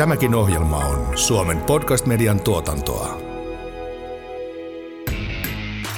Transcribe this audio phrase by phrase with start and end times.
[0.00, 3.20] Tämäkin ohjelma on Suomen podcast-median tuotantoa.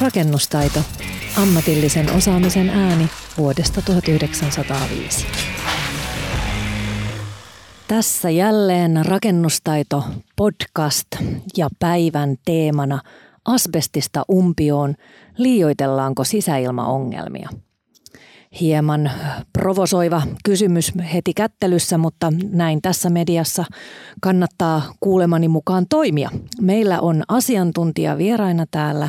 [0.00, 0.80] Rakennustaito.
[1.42, 5.26] Ammatillisen osaamisen ääni vuodesta 1905.
[7.88, 10.05] Tässä jälleen rakennustaito
[10.37, 11.09] podcast
[11.57, 13.00] ja päivän teemana
[13.45, 14.95] asbestista umpioon
[15.39, 17.48] liioitellaanko sisäilmaongelmia.
[18.61, 19.11] Hieman
[19.53, 23.65] provosoiva kysymys heti kättelyssä, mutta näin tässä mediassa
[24.20, 26.30] kannattaa kuulemani mukaan toimia.
[26.60, 29.09] Meillä on asiantuntija vieraina täällä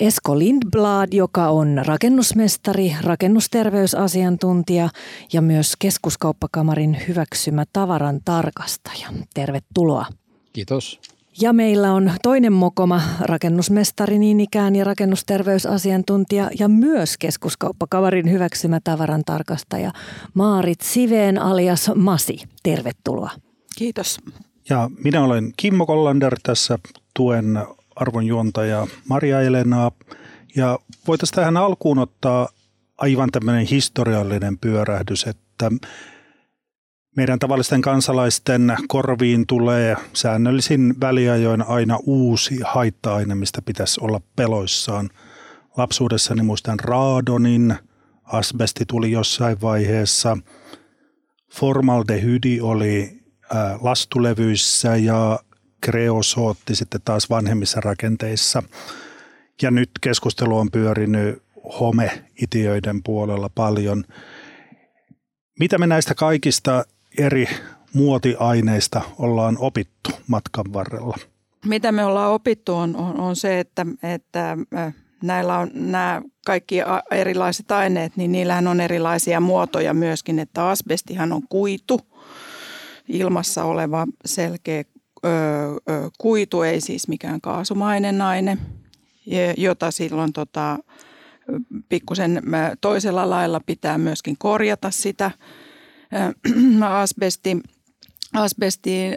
[0.00, 4.88] Esko Lindblad, joka on rakennusmestari, rakennusterveysasiantuntija
[5.32, 9.08] ja myös keskuskauppakamarin hyväksymä tavaran tarkastaja.
[9.34, 10.06] Tervetuloa.
[10.52, 11.00] Kiitos.
[11.40, 19.24] Ja meillä on toinen mokoma, rakennusmestari niin ikään ja rakennusterveysasiantuntija ja myös keskuskauppakamarin hyväksymä tavaran
[19.24, 19.92] tarkastaja
[20.34, 22.38] Maarit Siveen alias Masi.
[22.62, 23.30] Tervetuloa.
[23.76, 24.20] Kiitos.
[24.68, 26.78] Ja minä olen Kimmo Kollander tässä
[27.14, 27.58] tuen
[27.96, 29.90] arvonjuontaja Maria Elenaa.
[30.56, 32.48] Ja voitaisiin tähän alkuun ottaa
[32.98, 35.70] aivan tämmöinen historiallinen pyörähdys, että
[37.16, 45.10] meidän tavallisten kansalaisten korviin tulee säännöllisin väliajoin aina uusi haitta-aine, mistä pitäisi olla peloissaan.
[45.76, 47.74] Lapsuudessani muistan raadonin,
[48.24, 50.38] asbesti tuli jossain vaiheessa,
[51.52, 53.22] formaldehydi oli
[53.80, 55.40] lastulevyissä ja
[55.80, 58.62] kreosootti sitten taas vanhemmissa rakenteissa.
[59.62, 61.42] Ja nyt keskustelu on pyörinyt
[61.80, 64.04] homeitiöiden puolella paljon.
[65.58, 66.84] Mitä me näistä kaikista
[67.18, 67.48] eri
[67.92, 71.16] muotiaineista ollaan opittu matkan varrella?
[71.64, 74.56] Mitä me ollaan opittu on, on, on se, että, että
[75.22, 76.76] näillä on nämä kaikki
[77.10, 82.00] erilaiset aineet, niin niillähän on erilaisia muotoja myöskin, että asbestihan on kuitu,
[83.08, 84.84] ilmassa oleva selkeä
[85.24, 88.58] ö, ö, kuitu, ei siis mikään kaasumainen aine,
[89.56, 90.78] jota silloin tota,
[91.88, 92.42] pikkusen
[92.80, 95.30] toisella lailla pitää myöskin korjata sitä–
[96.88, 97.60] asbesti,
[98.34, 99.10] asbesti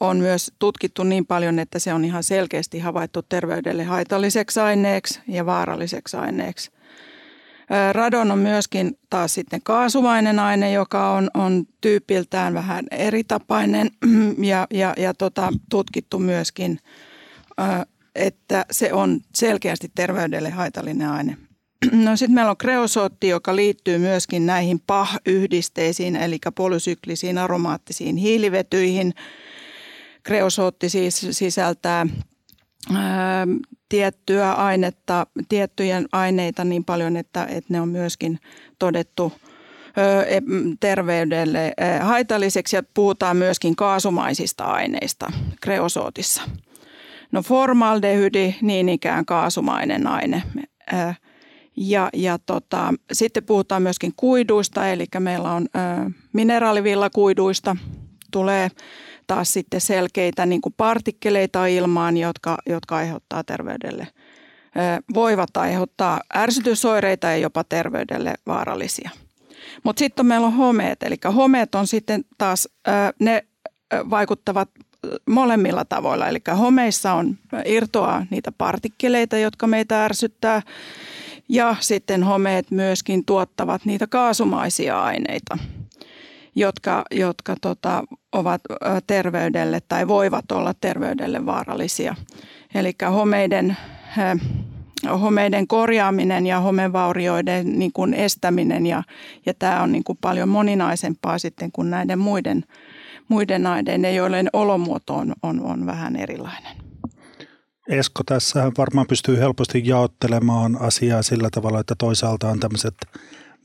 [0.00, 5.46] on myös tutkittu niin paljon, että se on ihan selkeästi havaittu terveydelle haitalliseksi aineeksi ja
[5.46, 6.70] vaaralliseksi aineeksi.
[7.92, 13.90] Radon on myöskin taas sitten kaasumainen aine, joka on, on tyypiltään vähän eritapainen
[14.38, 16.78] ja, ja, ja tota, tutkittu myöskin,
[18.14, 21.36] että se on selkeästi terveydelle haitallinen aine.
[22.04, 29.14] No sitten meillä on kreosootti, joka liittyy myöskin näihin PAH-yhdisteisiin, eli polysyklisiin aromaattisiin hiilivetyihin.
[30.22, 32.06] Kreosootti siis sisältää
[32.94, 33.46] ää,
[33.88, 38.38] tiettyä ainetta, tiettyjen aineita niin paljon, että, että ne on myöskin
[38.78, 39.32] todettu
[39.96, 40.40] e,
[40.80, 46.42] terveydelle haitalliseksi ja puhutaan myöskin kaasumaisista aineista kreosootissa.
[47.32, 50.42] No formaldehydi, niin ikään kaasumainen aine.
[51.76, 57.76] Ja, ja tota, sitten puhutaan myöskin kuiduista, eli meillä on ö, mineraalivillakuiduista,
[58.30, 58.68] tulee
[59.26, 67.26] taas sitten selkeitä niin kuin partikkeleita ilmaan, jotka, jotka aiheuttaa terveydelle, ö, voivat aiheuttaa ärsytysoireita
[67.26, 69.10] ja jopa terveydelle vaarallisia.
[69.82, 73.42] Mutta sitten meillä on homeet, eli homeet on sitten taas, ö, ne
[74.10, 74.68] vaikuttavat
[75.28, 76.28] molemmilla tavoilla.
[76.28, 80.62] Eli homeissa on irtoa niitä partikkeleita, jotka meitä ärsyttää
[81.48, 85.58] ja sitten homeet myöskin tuottavat niitä kaasumaisia aineita,
[86.54, 88.60] jotka, jotka tota, ovat
[89.06, 92.14] terveydelle tai voivat olla terveydelle vaarallisia.
[92.74, 93.76] Eli homeiden,
[95.20, 99.02] homeiden korjaaminen ja homevaurioiden niin kuin estäminen ja,
[99.46, 102.64] ja tämä on niin kuin paljon moninaisempaa sitten kuin näiden muiden,
[103.28, 106.85] muiden aineiden, joiden olomuoto on, on, on vähän erilainen.
[107.88, 112.94] Esko tässä varmaan pystyy helposti jaottelemaan asiaa sillä tavalla, että toisaalta on tämmöiset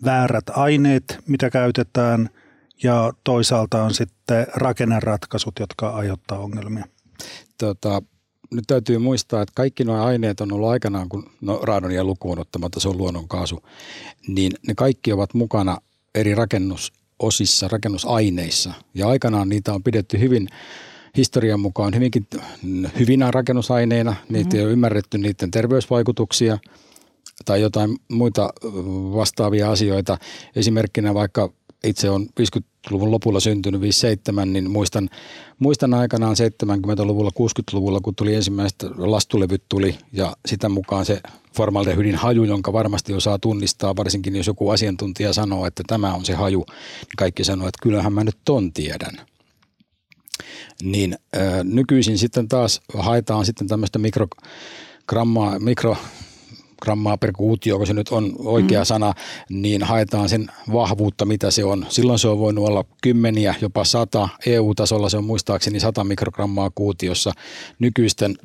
[0.06, 2.30] väärät aineet, mitä käytetään,
[2.84, 6.86] ja toisaalta on sitten rakenneratkaisut, jotka aiheuttaa ongelmia.
[7.58, 8.02] Tota,
[8.52, 12.80] nyt täytyy muistaa, että kaikki nuo aineet on ollut aikanaan, kun no, raadonia lukuun ottamatta
[12.80, 13.64] se on luonnonkaasu,
[14.28, 15.78] niin ne kaikki ovat mukana
[16.16, 18.74] eri rakennusosissa, rakennusaineissa.
[18.94, 20.48] Ja aikanaan niitä on pidetty hyvin
[21.18, 22.28] historian mukaan hyvinkin
[23.00, 24.16] hyvinä rakennusaineina.
[24.30, 24.60] Niitä mm-hmm.
[24.60, 26.58] ei ole ymmärretty niiden terveysvaikutuksia
[27.46, 28.54] tai jotain muita
[29.14, 30.18] vastaavia asioita.
[30.56, 31.50] Esimerkkinä vaikka
[31.84, 35.10] itse on 50-luvun lopulla syntynyt 57, niin muistan,
[35.60, 41.22] muistan aikanaan 70-luvulla, 60-luvulla, kun tuli ensimmäiset lastulevyt tuli ja sitä mukaan se
[41.56, 46.34] formaldehydin haju, jonka varmasti osaa tunnistaa, varsinkin jos joku asiantuntija sanoo, että tämä on se
[46.34, 49.18] haju, niin kaikki sanoo, että kyllähän mä nyt ton tiedän.
[50.84, 55.98] Niin ää, nykyisin sitten taas haetaan sitten tämmöistä mikrogrammaa, mikro,
[56.82, 58.86] grammaa per kuutio, kun se nyt on oikea mm.
[58.86, 59.14] sana,
[59.50, 61.86] niin haetaan sen vahvuutta, mitä se on.
[61.90, 64.30] Silloin se on voinut olla kymmeniä, jopa sata.
[64.46, 67.32] EU-tasolla se on muistaakseni 100 mikrogrammaa kuutiossa.
[67.80, 68.36] Nykyisten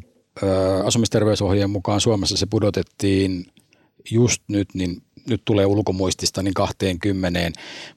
[0.42, 0.46] ö,
[0.84, 3.46] asumisterveysohjeen mukaan Suomessa se pudotettiin
[4.10, 7.40] just nyt, niin nyt tulee ulkomuistista niin 20,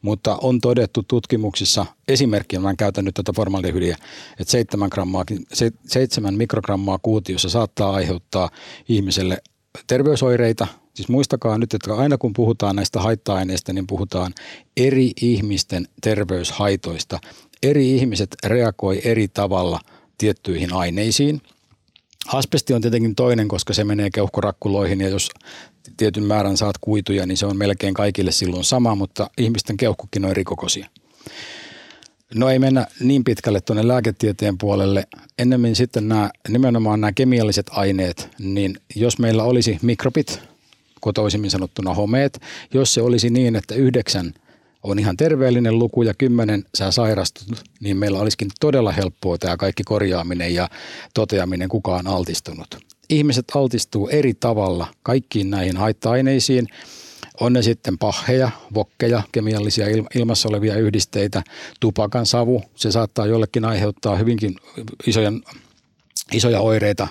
[0.02, 3.98] mutta on todettu tutkimuksissa, esimerkkinä mä käytän nyt tätä formaldehydiä,
[4.40, 5.26] että 7, grammaa,
[5.88, 8.50] 7 mikrogrammaa kuutiossa saattaa aiheuttaa
[8.90, 9.38] ihmiselle
[9.88, 10.68] terveysoireita.
[10.94, 14.34] Siis muistakaa nyt, että aina kun puhutaan näistä haitta-aineista, niin puhutaan
[14.78, 17.20] eri ihmisten terveyshaitoista.
[17.64, 19.80] Eri ihmiset reagoi eri tavalla
[20.18, 21.42] tiettyihin aineisiin.
[22.34, 25.30] Asbesti on tietenkin toinen, koska se menee keuhkorakkuloihin ja jos
[25.98, 30.32] tietyn määrän saat kuituja, niin se on melkein kaikille silloin sama, mutta ihmisten keuhkokin on
[30.32, 30.90] eri kokoisia.
[32.34, 35.08] No ei mennä niin pitkälle tuonne lääketieteen puolelle.
[35.40, 40.42] Ennemmin sitten nämä, nimenomaan nämä kemialliset aineet, niin jos meillä olisi mikrobit,
[41.02, 42.42] kotoisimmin sanottuna homeet,
[42.74, 44.34] jos se olisi niin, että yhdeksän
[44.84, 49.84] on ihan terveellinen luku ja kymmenen sä sairastut, niin meillä olisikin todella helppoa tämä kaikki
[49.84, 50.70] korjaaminen ja
[51.14, 52.78] toteaminen, kuka on altistunut.
[53.10, 56.68] Ihmiset altistuu eri tavalla kaikkiin näihin haitta-aineisiin
[57.40, 59.86] on ne sitten paheja, vokkeja, kemiallisia
[60.16, 61.44] ilmassa olevia yhdisteitä,
[61.80, 62.64] tupakan savu.
[62.76, 64.56] Se saattaa jollekin aiheuttaa hyvinkin
[65.08, 65.32] isoja,
[66.34, 67.08] isoja oireita,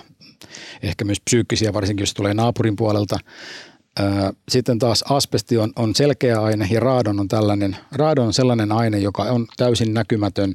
[0.81, 3.19] ehkä myös psyykkisiä, varsinkin jos tulee naapurin puolelta.
[4.49, 7.77] Sitten taas asbesti on, on selkeä aine ja raadon on tällainen.
[7.91, 10.53] Raadon on sellainen aine, joka on täysin näkymätön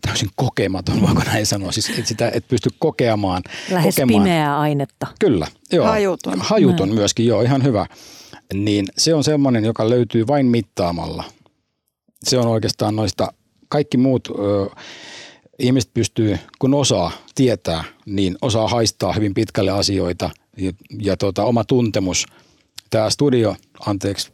[0.00, 3.42] täysin kokematon, voiko näin sanoa, siis et sitä et pysty kokemaan.
[3.70, 4.22] Lähes kokemaan.
[4.22, 5.06] pimeää ainetta.
[5.18, 5.86] Kyllä, joo.
[5.86, 6.34] Hajuton.
[6.38, 7.86] Hajuton myöskin, joo, ihan hyvä
[8.54, 11.24] niin se on semmoinen, joka löytyy vain mittaamalla.
[12.24, 13.32] Se on oikeastaan noista,
[13.68, 14.66] kaikki muut ö,
[15.58, 20.72] ihmiset pystyy, kun osaa tietää, niin osaa haistaa hyvin pitkälle asioita ja,
[21.02, 22.26] ja tota, oma tuntemus.
[22.90, 23.56] Tämä studio,
[23.86, 24.32] anteeksi,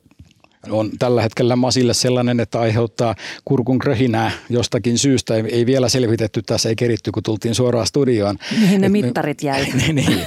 [0.71, 3.15] on tällä hetkellä Masille sellainen, että aiheuttaa
[3.45, 5.35] kurkun kröhinää jostakin syystä.
[5.35, 8.39] Ei, ei vielä selvitetty tässä, ei keritty, kun tultiin suoraan studioon.
[8.61, 9.67] Mihin ne Et mittarit jäi?
[9.87, 10.27] niin, niin.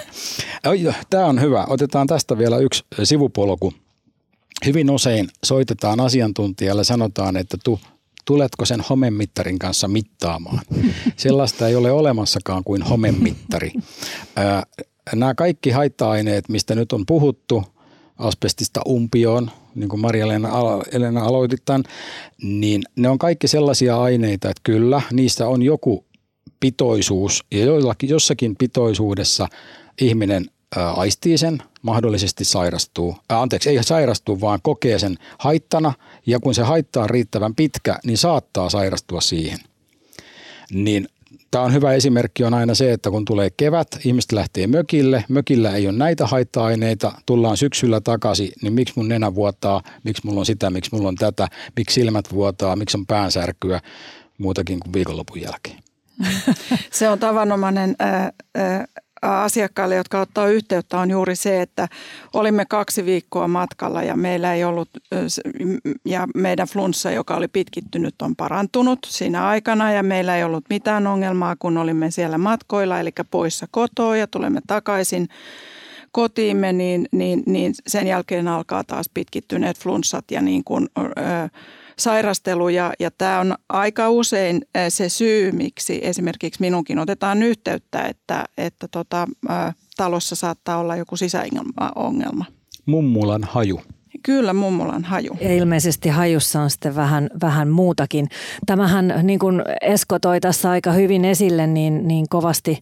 [1.09, 1.65] Tämä on hyvä.
[1.69, 3.73] Otetaan tästä vielä yksi sivupolku.
[4.65, 7.79] Hyvin usein soitetaan asiantuntijalle sanotaan, että tu,
[8.25, 10.59] tuletko sen homemittarin kanssa mittaamaan.
[11.15, 13.71] Sellaista ei ole olemassakaan kuin homemittari.
[15.15, 17.63] Nämä kaikki haitta-aineet, mistä nyt on puhuttu,
[18.17, 20.49] asbestista umpioon, niin kuin Maria-Elena
[20.91, 21.83] Elena aloitit tämän,
[22.41, 26.05] niin ne on kaikki sellaisia aineita, että kyllä, niissä on joku
[26.59, 29.47] pitoisuus ja joillakin, jossakin pitoisuudessa
[30.01, 30.45] ihminen
[30.75, 35.93] aistii sen, mahdollisesti sairastuu, ää, anteeksi, ei sairastu, vaan kokee sen haittana
[36.25, 39.59] ja kun se haittaa riittävän pitkä, niin saattaa sairastua siihen.
[40.71, 41.07] Niin
[41.51, 45.75] Tämä on hyvä esimerkki on aina se, että kun tulee kevät, ihmiset lähtee mökille, mökillä
[45.75, 50.45] ei ole näitä haitta-aineita, tullaan syksyllä takaisin, niin miksi mun nenä vuotaa, miksi mulla on
[50.45, 53.79] sitä, miksi mulla on tätä, miksi silmät vuotaa, miksi on päänsärkyä,
[54.37, 55.77] muutakin kuin viikonlopun jälkeen.
[56.91, 58.83] Se on tavanomainen äh, äh,
[59.21, 61.87] asiakkaille, jotka ottaa yhteyttä, on juuri se, että
[62.33, 64.89] olimme kaksi viikkoa matkalla ja meillä ei ollut,
[66.05, 71.07] ja meidän flunssa, joka oli pitkittynyt, on parantunut siinä aikana ja meillä ei ollut mitään
[71.07, 75.27] ongelmaa, kun olimme siellä matkoilla, eli poissa kotoa ja tulemme takaisin
[76.11, 81.03] kotiimme, niin, niin, niin sen jälkeen alkaa taas pitkittyneet flunssat ja niin kuin, ö,
[81.99, 88.45] sairastelu ja, ja tämä on aika usein se syy, miksi esimerkiksi minunkin otetaan yhteyttä, että,
[88.57, 89.27] että tota,
[89.97, 92.45] talossa saattaa olla joku sisäongelma.
[92.85, 93.81] Mummulan haju.
[94.23, 95.37] Kyllä, mummolan haju.
[95.41, 98.27] Ja ilmeisesti hajussa on sitten vähän, vähän muutakin.
[98.65, 102.79] Tämähän, niin kuin Esko toi tässä aika hyvin esille, niin, niin kovasti,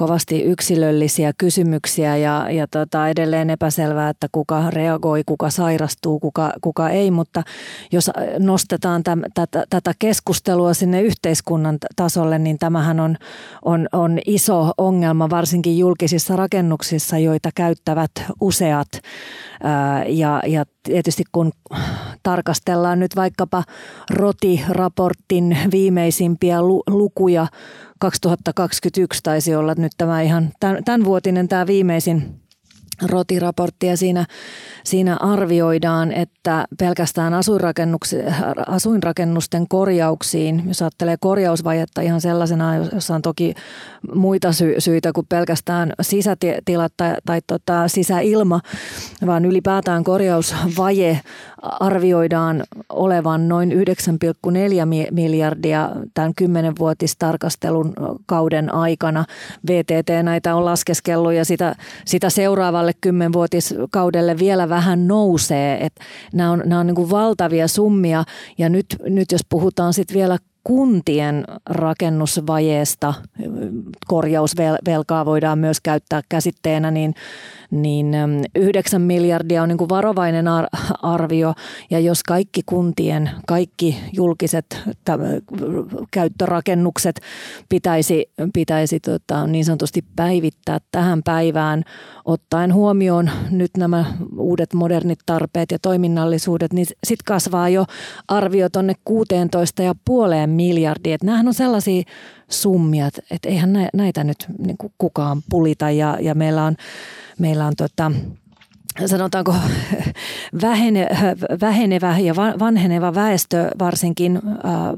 [0.00, 6.90] kovasti yksilöllisiä kysymyksiä ja, ja tota, edelleen epäselvää, että kuka reagoi, kuka sairastuu, kuka, kuka
[6.90, 7.10] ei.
[7.10, 7.42] Mutta
[7.92, 13.16] jos nostetaan täm, tätä, tätä keskustelua sinne yhteiskunnan tasolle, niin tämähän on,
[13.64, 18.88] on, on iso ongelma varsinkin julkisissa rakennuksissa, joita käyttävät useat
[20.06, 21.52] ja, ja tietysti kun
[22.22, 23.64] tarkastellaan nyt vaikkapa
[24.10, 27.46] ROTI-raportin viimeisimpiä lukuja,
[28.00, 30.50] 2021 taisi olla nyt tämä ihan
[30.84, 32.40] tämänvuotinen tämä viimeisin
[33.02, 33.86] rotiraportti.
[33.86, 34.26] Ja siinä,
[34.84, 37.34] siinä arvioidaan, että pelkästään
[38.66, 43.54] asuinrakennusten korjauksiin, jos ajattelee korjausvajetta ihan sellaisena, jossa on toki
[44.14, 48.60] muita sy- syitä kuin pelkästään sisätilat tai, tai tota, sisäilma,
[49.26, 51.20] vaan ylipäätään korjausvaje
[51.62, 53.76] arvioidaan olevan noin 9,4
[55.10, 57.92] miljardia tämän kymmenenvuotistarkastelun
[58.26, 59.24] kauden aikana.
[59.68, 61.74] VTT näitä on laskeskellut ja sitä,
[62.04, 65.84] sitä seuraavalle kymmenvuotiskaudelle vielä vähän nousee.
[65.84, 65.92] Et
[66.34, 68.24] nämä on, nämä on niin kuin valtavia summia
[68.58, 73.14] ja nyt, nyt jos puhutaan sitten vielä kuntien rakennusvajeesta,
[74.06, 77.14] korjausvelkaa voidaan myös käyttää käsitteenä, niin
[77.70, 78.16] niin
[78.54, 80.46] 9 miljardia on niin kuin varovainen
[81.02, 81.54] arvio
[81.90, 84.82] ja jos kaikki kuntien, kaikki julkiset
[86.10, 87.20] käyttörakennukset
[87.68, 91.84] pitäisi, pitäisi tota, niin sanotusti päivittää tähän päivään
[92.24, 94.04] ottaen huomioon nyt nämä
[94.38, 97.84] uudet modernit tarpeet ja toiminnallisuudet, niin sitten kasvaa jo
[98.28, 99.16] arvio tuonne 16,5
[100.46, 101.14] miljardia.
[101.14, 102.02] Että nämähän on sellaisia
[102.50, 106.76] summia, että eihän näitä nyt niin kukaan pulita ja, ja meillä on
[107.40, 108.12] meillä on tota,
[109.06, 109.54] sanotaanko
[110.62, 111.08] vähene,
[111.60, 114.42] vähenevä ja vanheneva väestö varsinkin,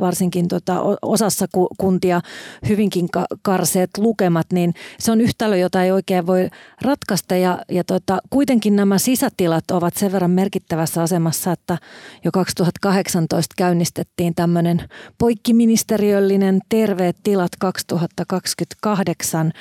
[0.00, 1.46] varsinkin tota osassa
[1.78, 2.20] kuntia
[2.68, 3.08] hyvinkin
[3.42, 6.48] karseet lukemat, niin se on yhtälö, jota ei oikein voi
[6.82, 7.36] ratkaista.
[7.36, 11.78] Ja, ja tota, kuitenkin nämä sisätilat ovat sen verran merkittävässä asemassa, että
[12.24, 19.52] jo 2018 käynnistettiin tämmöinen poikkiministeriöllinen Terveet tilat 2028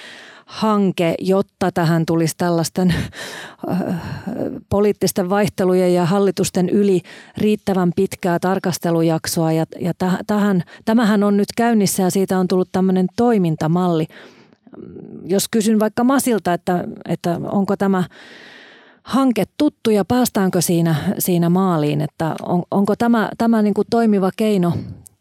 [0.51, 2.93] hanke, jotta tähän tulisi tällaisten
[3.69, 3.81] äh,
[4.69, 7.01] poliittisten vaihtelujen ja hallitusten yli
[7.37, 9.51] riittävän pitkää tarkastelujaksoa.
[9.51, 9.93] Ja, ja
[10.27, 14.07] tähän, tämähän on nyt käynnissä ja siitä on tullut tämmöinen toimintamalli.
[15.25, 18.03] Jos kysyn vaikka Masilta, että, että onko tämä
[19.03, 24.31] hanke tuttu ja päästäänkö siinä, siinä maaliin, että on, onko tämä, tämä niin kuin toimiva
[24.37, 24.73] keino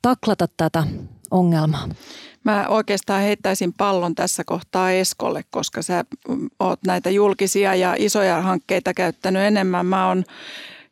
[0.03, 0.85] taklata tätä
[1.31, 1.89] ongelmaa?
[2.45, 6.05] Mä oikeastaan heittäisin pallon tässä kohtaa Eskolle, koska sä
[6.61, 9.87] oot näitä julkisia ja isoja hankkeita käyttänyt enemmän.
[9.87, 10.25] Mä oon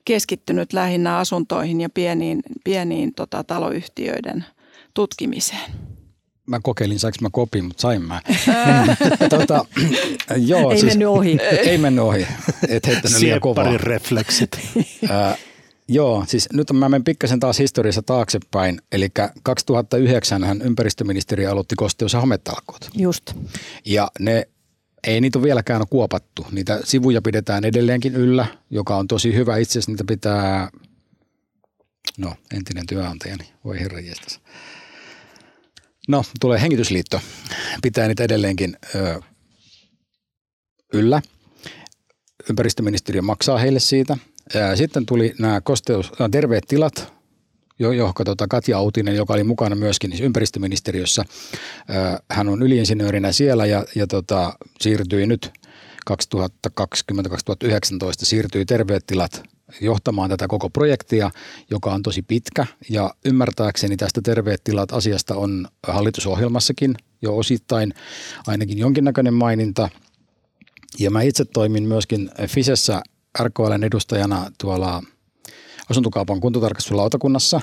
[0.05, 4.45] keskittynyt lähinnä asuntoihin ja pieniin, pieniin tota, taloyhtiöiden
[4.95, 5.71] tutkimiseen.
[6.47, 8.21] Mä kokeilin, saanko mä kopin, mutta sain mä.
[9.37, 9.64] tota,
[10.37, 11.38] joo, ei siis, mennyt ohi.
[11.67, 12.26] Ei mennyt ohi.
[12.69, 13.76] Et heittänyt liian kovaa.
[13.76, 14.61] refleksit.
[15.90, 18.83] Joo, siis nyt mä menen pikkasen taas historiassa taaksepäin.
[18.92, 19.09] Eli
[19.42, 22.90] 2009 hän ympäristöministeriö aloitti kosteus- ja hometalkoot.
[22.95, 23.33] Just.
[23.85, 24.49] Ja ne
[25.07, 26.47] ei niitä ole vieläkään kuopattu.
[26.52, 29.57] Niitä sivuja pidetään edelleenkin yllä, joka on tosi hyvä.
[29.57, 30.71] Itse asiassa niitä pitää,
[32.18, 34.40] no entinen työnantajani, voi herra jestas.
[36.09, 37.21] No, tulee hengitysliitto.
[37.83, 39.21] Pitää niitä edelleenkin ö,
[40.92, 41.23] yllä.
[42.50, 44.16] Ympäristöministeriö maksaa heille siitä–
[44.75, 47.12] sitten tuli nämä kosteus, nämä terveet tilat,
[47.78, 51.25] johon tota Katja Autinen, joka oli mukana myöskin siis ympäristöministeriössä.
[52.31, 55.50] Hän on yliinsinöörinä siellä ja, ja tota, siirtyi nyt
[56.11, 56.14] 2020-2019
[58.23, 59.43] siirtyi terveet tilat
[59.81, 61.31] johtamaan tätä koko projektia,
[61.71, 62.67] joka on tosi pitkä.
[62.90, 67.95] Ja ymmärtääkseni tästä terveet tilat asiasta on hallitusohjelmassakin jo osittain
[68.47, 69.88] ainakin jonkinnäköinen maininta.
[70.99, 73.02] Ja mä itse toimin myöskin Fisessä
[73.42, 75.02] RKLn edustajana tuolla
[75.90, 77.61] asuntokaupan kuntotarkastuslautakunnassa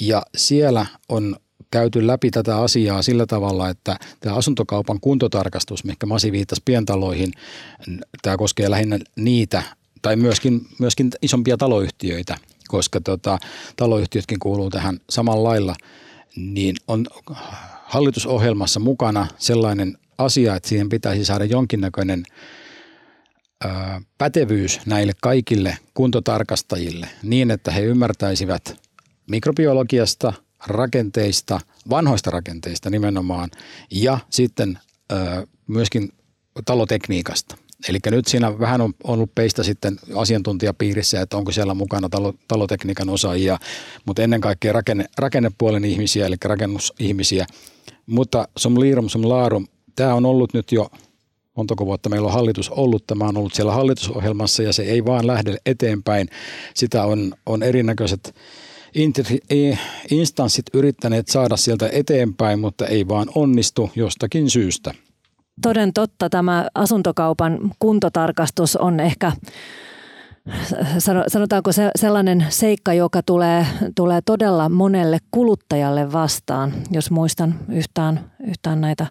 [0.00, 1.36] ja siellä on
[1.70, 7.32] käyty läpi tätä asiaa sillä tavalla, että tämä asuntokaupan kuntotarkastus, mikä Masi viittasi pientaloihin,
[8.22, 9.62] tämä koskee lähinnä niitä
[10.02, 12.36] tai myöskin, myöskin isompia taloyhtiöitä,
[12.68, 13.38] koska tota,
[13.76, 15.74] taloyhtiötkin kuuluu tähän samalla lailla,
[16.36, 17.06] niin on
[17.84, 22.22] hallitusohjelmassa mukana sellainen asia, että siihen pitäisi saada jonkinnäköinen–
[24.18, 28.76] pätevyys näille kaikille kuntotarkastajille niin, että he ymmärtäisivät
[29.30, 30.32] mikrobiologiasta,
[30.66, 33.50] rakenteista, vanhoista rakenteista nimenomaan
[33.90, 34.78] ja sitten
[35.66, 36.12] myöskin
[36.64, 37.56] talotekniikasta.
[37.88, 43.08] Eli nyt siinä vähän on ollut peistä sitten asiantuntijapiirissä, että onko siellä mukana talo, talotekniikan
[43.08, 43.58] osaajia,
[44.06, 47.46] mutta ennen kaikkea rakenne, rakennepuolen ihmisiä, eli rakennusihmisiä.
[48.06, 50.90] Mutta som liirum, som laarum, tämä on ollut nyt jo
[51.60, 53.06] montako vuotta meillä on hallitus ollut.
[53.06, 56.28] Tämä on ollut siellä hallitusohjelmassa ja se ei vaan lähde eteenpäin.
[56.74, 58.34] Sitä on, on erinäköiset
[60.10, 64.94] instanssit yrittäneet saada sieltä eteenpäin, mutta ei vaan onnistu jostakin syystä.
[65.62, 69.32] Toden totta tämä asuntokaupan kuntotarkastus on ehkä
[71.28, 78.80] sanotaanko se sellainen seikka, joka tulee, tulee todella monelle kuluttajalle vastaan, jos muistan yhtään, yhtään
[78.80, 79.06] näitä,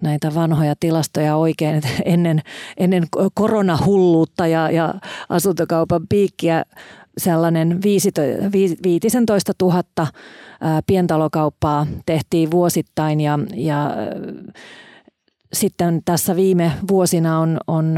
[0.00, 2.42] näitä vanhoja tilastoja oikein, että ennen,
[2.76, 4.94] ennen koronahulluutta ja, ja
[5.28, 6.64] asuntokaupan piikkiä
[7.18, 9.82] sellainen 15 000
[10.86, 13.90] pientalokauppaa tehtiin vuosittain ja, ja
[15.52, 17.94] sitten tässä viime vuosina on, on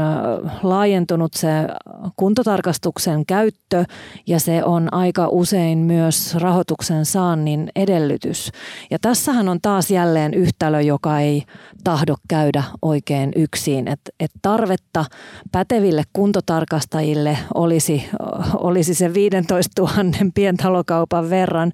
[0.63, 1.49] laajentunut se
[2.15, 3.85] kuntotarkastuksen käyttö
[4.27, 8.51] ja se on aika usein myös rahoituksen saannin edellytys.
[8.91, 11.43] Ja tässähän on taas jälleen yhtälö, joka ei
[11.83, 13.87] tahdo käydä oikein yksin.
[13.87, 15.05] Et, et tarvetta
[15.51, 18.09] päteville kuntotarkastajille olisi,
[18.53, 19.93] olisi se 15 000
[20.33, 21.71] pientalokaupan verran.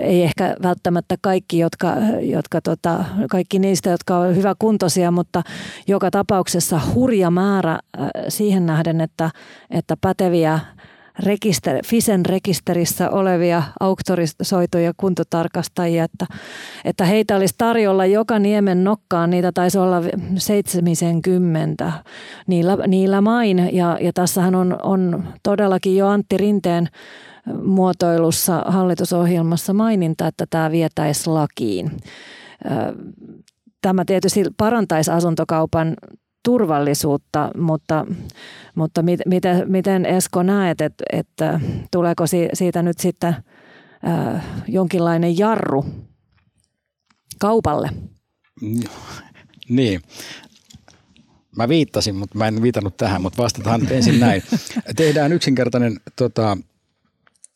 [0.00, 5.42] Ei ehkä välttämättä kaikki, jotka, jotka tota, kaikki niistä, jotka on hyvä kunto kuntoisia, mutta
[5.88, 9.30] joka tapauksessa hurja määrä äh, siihen nähden, että,
[9.70, 10.60] että päteviä
[11.18, 16.26] rekister, FISEN rekisterissä olevia auktorisoituja kuntotarkastajia, että,
[16.84, 20.02] että heitä olisi tarjolla joka niemen nokkaan, niitä taisi olla
[20.36, 21.92] 70
[22.46, 23.68] niillä, niillä main.
[23.72, 26.88] Ja, ja tässähän on, on todellakin jo Antti Rinteen
[27.64, 31.90] muotoilussa hallitusohjelmassa maininta, että tämä vietäisi lakiin.
[33.82, 35.96] Tämä tietysti parantaisi asuntokaupan
[36.44, 38.06] turvallisuutta, mutta,
[38.74, 41.60] mutta mit, miten, miten Esko näet, että, että
[41.90, 43.36] tuleeko siitä nyt sitten
[44.08, 45.84] äh, jonkinlainen jarru
[47.38, 47.90] kaupalle?
[49.68, 50.02] Niin.
[51.56, 54.42] Mä viittasin, mutta mä en viitannut tähän, mutta vastataan ensin näin.
[54.96, 56.58] Tehdään yksinkertainen tota,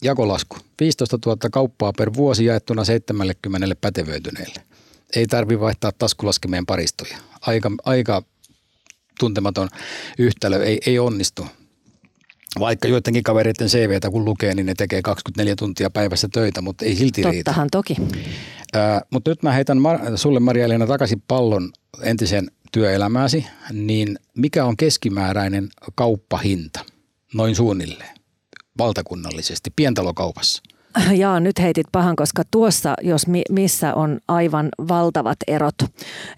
[0.03, 0.57] jakolasku.
[0.81, 4.63] 15 000 kauppaa per vuosi jaettuna 70 pätevöityneille–
[5.17, 7.19] ei tarvi vaihtaa taskulaskemien paristoja.
[7.41, 8.23] Aika, aika
[9.21, 9.69] tuntematon
[10.19, 11.47] yhtälö ei, ei onnistu.
[12.61, 16.97] Vaikka joidenkin kavereiden CVtä kun lukee, niin ne tekee 24 tuntia päivässä töitä, mutta ei
[16.97, 17.51] silti Tottahan riitä.
[17.51, 17.97] Tottahan toki.
[18.73, 19.79] Ää, mutta nyt mä heitän
[20.15, 21.73] sulle Maria-Elina takaisin pallon
[22.03, 26.85] entisen työelämääsi, niin mikä on keskimääräinen kauppahinta
[27.35, 28.17] noin suunnilleen
[28.79, 30.63] valtakunnallisesti pientalokaupassa?
[31.23, 35.75] Jaa, nyt heitit pahan, koska tuossa, jos mi, missä on aivan valtavat erot,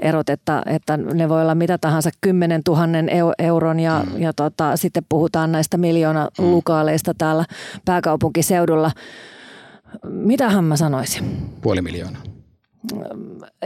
[0.01, 2.83] erot että, että ne voi olla mitä tahansa 10 000
[3.39, 4.23] euron ja, mm.
[4.23, 6.51] ja tota, sitten puhutaan näistä miljoona mm.
[6.51, 7.45] lukaaleista täällä
[7.85, 8.91] pääkaupunkiseudulla.
[10.09, 11.25] Mitähän mä sanoisin?
[11.61, 12.38] Puoli miljoonaa.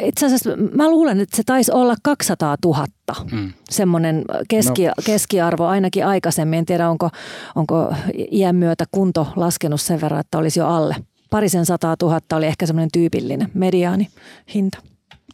[0.01, 2.87] Itse asiassa mä luulen, että se taisi olla 200 000,
[3.33, 3.53] mm.
[3.71, 4.93] semmoinen keski, no.
[5.05, 6.59] keskiarvo ainakin aikaisemmin.
[6.59, 7.11] En tiedä, onko,
[7.55, 7.95] onko
[8.33, 10.97] iän myötä kunto laskenut sen verran, että olisi jo alle.
[11.31, 14.09] Parisen sataa tuhatta oli ehkä semmoinen tyypillinen mediaani
[14.55, 14.79] hinta.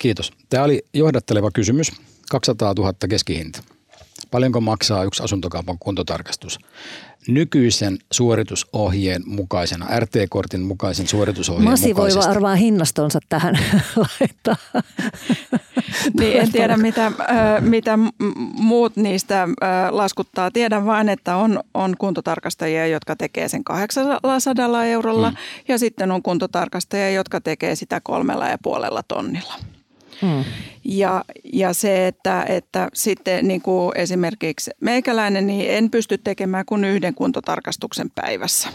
[0.01, 0.33] Kiitos.
[0.49, 1.93] Tämä oli johdatteleva kysymys.
[2.31, 3.63] 200 000 keskihinta.
[4.31, 6.59] Paljonko maksaa yksi asuntokaupan kuntotarkastus?
[7.29, 12.25] Nykyisen suoritusohjeen mukaisena, RT-kortin mukaisen suoritusohjeen Masi mukaisesti.
[12.25, 13.59] voi arvaa hinnastonsa tähän
[14.21, 14.57] laittaa.
[16.21, 17.13] niin, en tiedä mitä,
[17.61, 17.99] mitä
[18.53, 19.49] muut niistä
[19.91, 20.51] laskuttaa.
[20.51, 25.37] Tiedän vain, että on, on kuntotarkastajia, jotka tekee sen 800 eurolla mm.
[25.69, 29.55] ja sitten on kuntotarkastajia, jotka tekee sitä kolmella ja puolella tonnilla.
[30.23, 30.45] Hmm.
[30.85, 36.85] Ja, ja se, että, että sitten niin kuin esimerkiksi meikäläinen, niin en pysty tekemään kuin
[36.85, 38.69] yhden kuntotarkastuksen päivässä.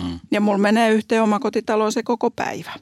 [0.00, 0.20] Hmm.
[0.30, 2.72] Ja mulla menee yhteen omakotitaloon se koko päivä.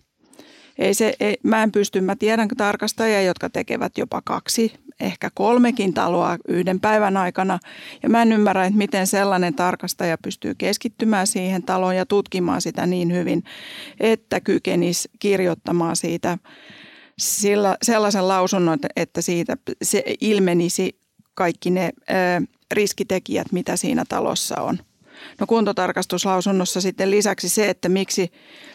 [0.79, 5.95] Ei se, ei, mä en pysty, mä tiedän tarkastajia, jotka tekevät jopa kaksi, ehkä kolmekin
[5.95, 7.59] taloa yhden päivän aikana.
[8.03, 12.87] Ja mä en ymmärrä, että miten sellainen tarkastaja pystyy keskittymään siihen taloon ja tutkimaan sitä
[12.87, 13.45] niin hyvin,
[14.01, 16.39] että kykenisi kirjoittamaan siitä
[17.19, 20.99] sillä, sellaisen lausunnon, että siitä se ilmenisi
[21.35, 22.13] kaikki ne ö,
[22.73, 24.79] riskitekijät, mitä siinä talossa on.
[25.41, 28.33] No kuntotarkastuslausunnossa sitten lisäksi se, että miksi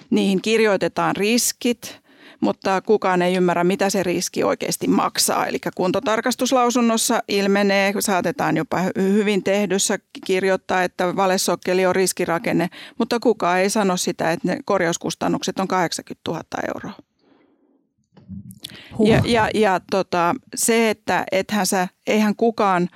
[0.09, 1.99] niihin kirjoitetaan riskit,
[2.39, 5.45] mutta kukaan ei ymmärrä, mitä se riski oikeasti maksaa.
[5.47, 13.69] Eli kuntotarkastuslausunnossa ilmenee, saatetaan jopa hyvin tehdyssä kirjoittaa, että valesokkeli on riskirakenne, mutta kukaan ei
[13.69, 17.06] sano sitä, että ne korjauskustannukset on 80 000 euroa.
[18.97, 19.07] Huh.
[19.07, 22.89] Ja, ja, ja tota, se, että ethän sä, eihän kukaan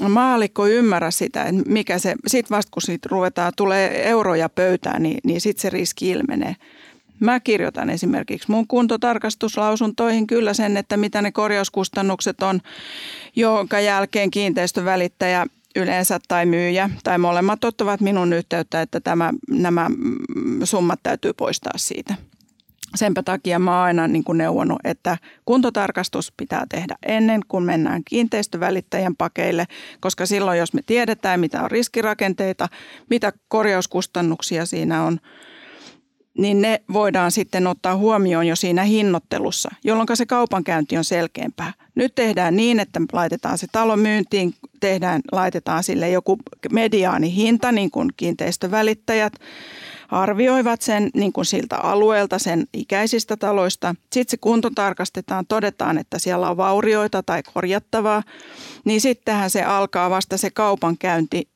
[0.00, 5.02] ö, maalikko ymmärrä sitä, että mikä se, sit vasta kun siitä ruvetaan, tulee euroja pöytään,
[5.02, 6.56] niin, niin sitten se riski ilmenee.
[7.20, 12.60] Mä kirjoitan esimerkiksi mun kuntotarkastuslausuntoihin kyllä sen, että mitä ne korjauskustannukset on,
[13.36, 19.90] jonka jälkeen kiinteistövälittäjä yleensä tai myyjä tai molemmat ottavat minun yhteyttä, että tämä, nämä
[20.64, 22.14] summat täytyy poistaa siitä
[22.94, 28.02] Senpä takia mä oon aina niin kuin neuvonut, että kuntotarkastus pitää tehdä ennen kuin mennään
[28.04, 29.66] kiinteistövälittäjän pakeille,
[30.00, 32.68] koska silloin jos me tiedetään, mitä on riskirakenteita,
[33.10, 35.20] mitä korjauskustannuksia siinä on,
[36.38, 41.72] niin ne voidaan sitten ottaa huomioon jo siinä hinnoittelussa, jolloin se kaupankäynti on selkeämpää.
[41.94, 46.38] Nyt tehdään niin, että laitetaan se talo myyntiin, tehdään, laitetaan sille joku
[46.72, 49.32] mediaanihinta, niin kuin kiinteistövälittäjät
[50.10, 53.94] arvioivat sen niin kuin siltä alueelta, sen ikäisistä taloista.
[54.12, 58.22] Sitten se kunto tarkastetaan, todetaan, että siellä on vaurioita tai korjattavaa,
[58.84, 61.48] niin sittenhän se alkaa vasta se kaupankäynti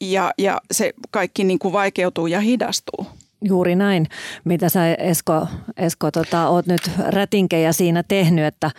[0.00, 3.06] ja, ja se kaikki niin kuin vaikeutuu ja hidastuu.
[3.44, 4.06] Juuri näin.
[4.44, 8.70] Mitä sä Esko, Esko tota, oot nyt rätinkejä siinä tehnyt, että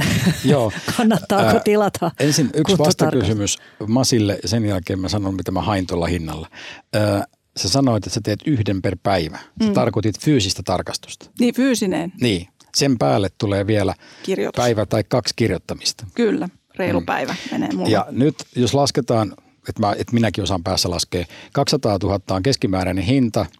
[0.44, 0.72] Joo.
[0.96, 2.10] kannattaako Ää, tilata?
[2.20, 6.48] Ensin yksi vastakysymys Masille ja sen jälkeen mä sanon, mitä mä hain tuolla hinnalla.
[6.94, 7.24] Ää,
[7.62, 9.38] sä sanoit, että sä teet yhden per päivä.
[9.38, 9.72] Sä mm.
[9.72, 11.30] tarkoitit fyysistä tarkastusta.
[11.38, 12.12] Niin, fyysinen.
[12.20, 12.48] Niin.
[12.76, 14.62] Sen päälle tulee vielä Kirjoitus.
[14.62, 16.06] päivä tai kaksi kirjoittamista.
[16.14, 17.06] Kyllä, reilu mm.
[17.06, 17.90] päivä menee mulle.
[17.90, 19.34] Ja nyt jos lasketaan,
[19.68, 23.46] että, mä, että minäkin osaan päässä laskea, 200 000 on keskimääräinen hinta–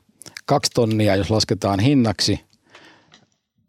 [0.50, 2.40] kaksi tonnia, jos lasketaan hinnaksi,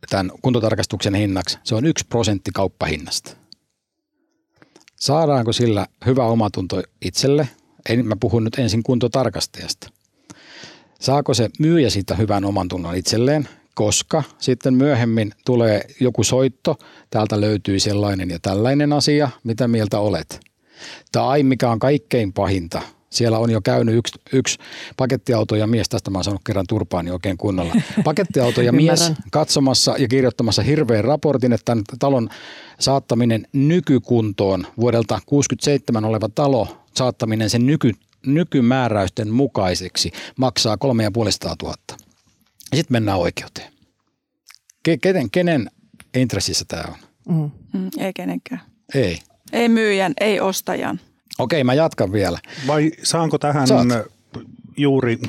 [0.09, 3.35] tämän kuntotarkastuksen hinnaksi, se on yksi prosentti kauppahinnasta.
[4.95, 7.49] Saadaanko sillä hyvä omatunto itselle?
[7.89, 9.89] En, mä puhun nyt ensin kuntotarkastajasta.
[11.01, 16.77] Saako se myyjä siitä hyvän oman tunnon itselleen, koska sitten myöhemmin tulee joku soitto,
[17.09, 20.39] täältä löytyy sellainen ja tällainen asia, mitä mieltä olet.
[21.11, 24.59] Tai mikä on kaikkein pahinta, siellä on jo käynyt yksi, yksi
[24.97, 27.75] pakettiauto ja mies, tästä mä oon saanut kerran turpaani oikein kunnolla.
[28.03, 32.29] Pakettiauto ja mies katsomassa ja kirjoittamassa hirveän raportin, että tämän talon
[32.79, 37.93] saattaminen nykykuntoon, vuodelta 67 oleva talo, saattaminen sen nyky,
[38.25, 41.75] nykymääräysten mukaiseksi maksaa 3500 000.
[42.75, 43.73] Sitten mennään oikeuteen.
[45.01, 45.71] Kenen, kenen
[46.15, 46.95] intressissä tämä on?
[47.35, 47.51] Mm.
[47.79, 48.61] Mm, ei kenenkään.
[48.95, 49.19] Ei.
[49.53, 50.99] Ei myyjän, ei ostajan.
[51.39, 52.39] Okei, mä jatkan vielä.
[52.67, 53.87] Vai saanko tähän Saat.
[54.77, 55.19] juuri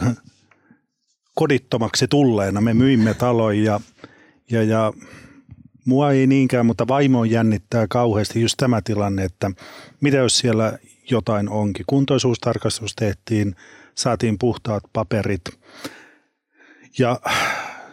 [1.35, 2.61] kodittomaksi tulleena?
[2.61, 3.81] Me myimme talon ja,
[4.50, 4.92] ja, ja
[5.85, 9.50] mua ei niinkään, mutta vaimo jännittää kauheasti just tämä tilanne, että
[10.00, 10.78] mitä jos siellä
[11.11, 11.87] jotain onkin.
[11.87, 13.57] Kuntoisuustarkastus tehtiin,
[13.95, 15.43] saatiin puhtaat paperit
[16.99, 17.21] ja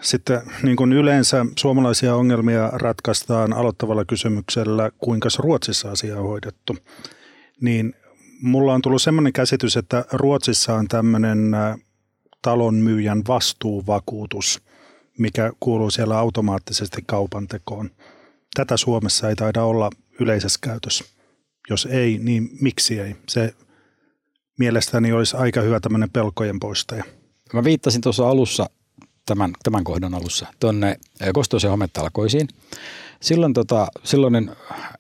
[0.02, 6.78] sitten niin kuin yleensä suomalaisia ongelmia ratkaistaan aloittavalla kysymyksellä, kuinka Ruotsissa asia on hoidettu.
[7.62, 7.94] Niin
[8.42, 11.52] mulla on tullut semmoinen käsitys, että Ruotsissa on tämmöinen
[12.42, 14.62] talon myyjän vastuuvakuutus,
[15.18, 17.90] mikä kuuluu siellä automaattisesti kaupan tekoon.
[18.54, 21.19] Tätä Suomessa ei taida olla yleisessä käytössä.
[21.70, 23.16] Jos ei, niin miksi ei?
[23.30, 23.54] Se
[24.60, 27.04] mielestäni olisi aika hyvä tämmöinen pelkojen poistaja.
[27.54, 28.70] Mä viittasin tuossa alussa,
[29.26, 31.00] tämän, tämän kohdan alussa, tuonne
[31.34, 32.48] kosteus- ja hometalkoisiin.
[33.22, 34.52] Silloin tota, silloinen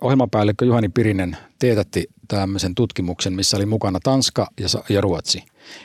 [0.01, 5.43] ohjelmapäällikkö Juhani Pirinen teetätti tämmöisen tutkimuksen, missä oli mukana Tanska ja, ja Ruotsi.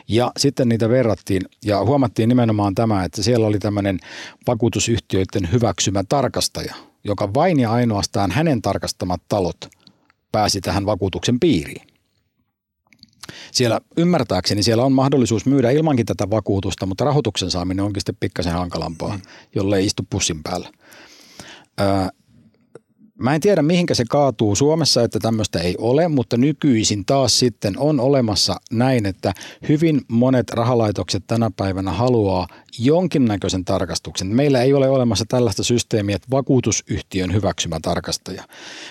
[0.08, 3.98] Ja sitten niitä verrattiin ja huomattiin nimenomaan tämä, että siellä oli tämmöinen
[4.46, 9.68] vakuutusyhtiöiden hyväksymä tarkastaja, joka vain ja ainoastaan hänen tarkastamat talot
[10.34, 11.86] pääsi tähän vakuutuksen piiriin.
[13.52, 18.52] Siellä ymmärtääkseni siellä on mahdollisuus myydä ilmankin tätä vakuutusta, mutta rahoituksen saaminen onkin sitten pikkasen
[18.52, 19.22] hankalampaa, mm.
[19.54, 20.68] jolle ei istu pussin päällä.
[23.18, 27.78] Mä en tiedä, mihinkä se kaatuu Suomessa, että tämmöistä ei ole, mutta nykyisin taas sitten
[27.78, 29.32] on olemassa näin, että
[29.68, 32.46] hyvin monet rahalaitokset tänä päivänä haluaa
[32.78, 34.26] jonkinnäköisen tarkastuksen.
[34.26, 38.44] Meillä ei ole olemassa tällaista systeemiä, että vakuutusyhtiön hyväksymä tarkastaja,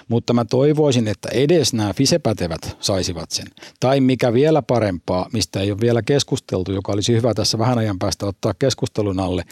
[0.07, 3.47] mutta mä toivoisin, että edes nämä fisepätevät saisivat sen.
[3.79, 7.99] Tai mikä vielä parempaa, mistä ei ole vielä keskusteltu, joka olisi hyvä tässä vähän ajan
[7.99, 9.43] päästä ottaa keskustelun alle,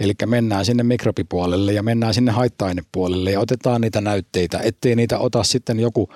[0.00, 5.42] eli mennään sinne mikrobipuolelle ja mennään sinne haitta-ainepuolelle ja otetaan niitä näytteitä, ettei niitä ota
[5.42, 6.08] sitten joku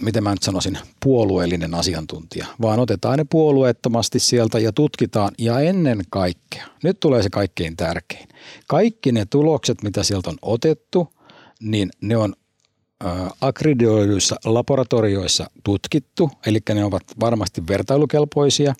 [0.00, 6.02] miten mä nyt sanoisin, puolueellinen asiantuntija, vaan otetaan ne puolueettomasti sieltä ja tutkitaan ja ennen
[6.10, 8.28] kaikkea, nyt tulee se kaikkein tärkein,
[8.68, 11.08] kaikki ne tulokset, mitä sieltä on otettu,
[11.60, 12.34] niin ne on
[13.40, 18.74] akkreditoiduissa laboratorioissa tutkittu, eli ne ovat varmasti vertailukelpoisia.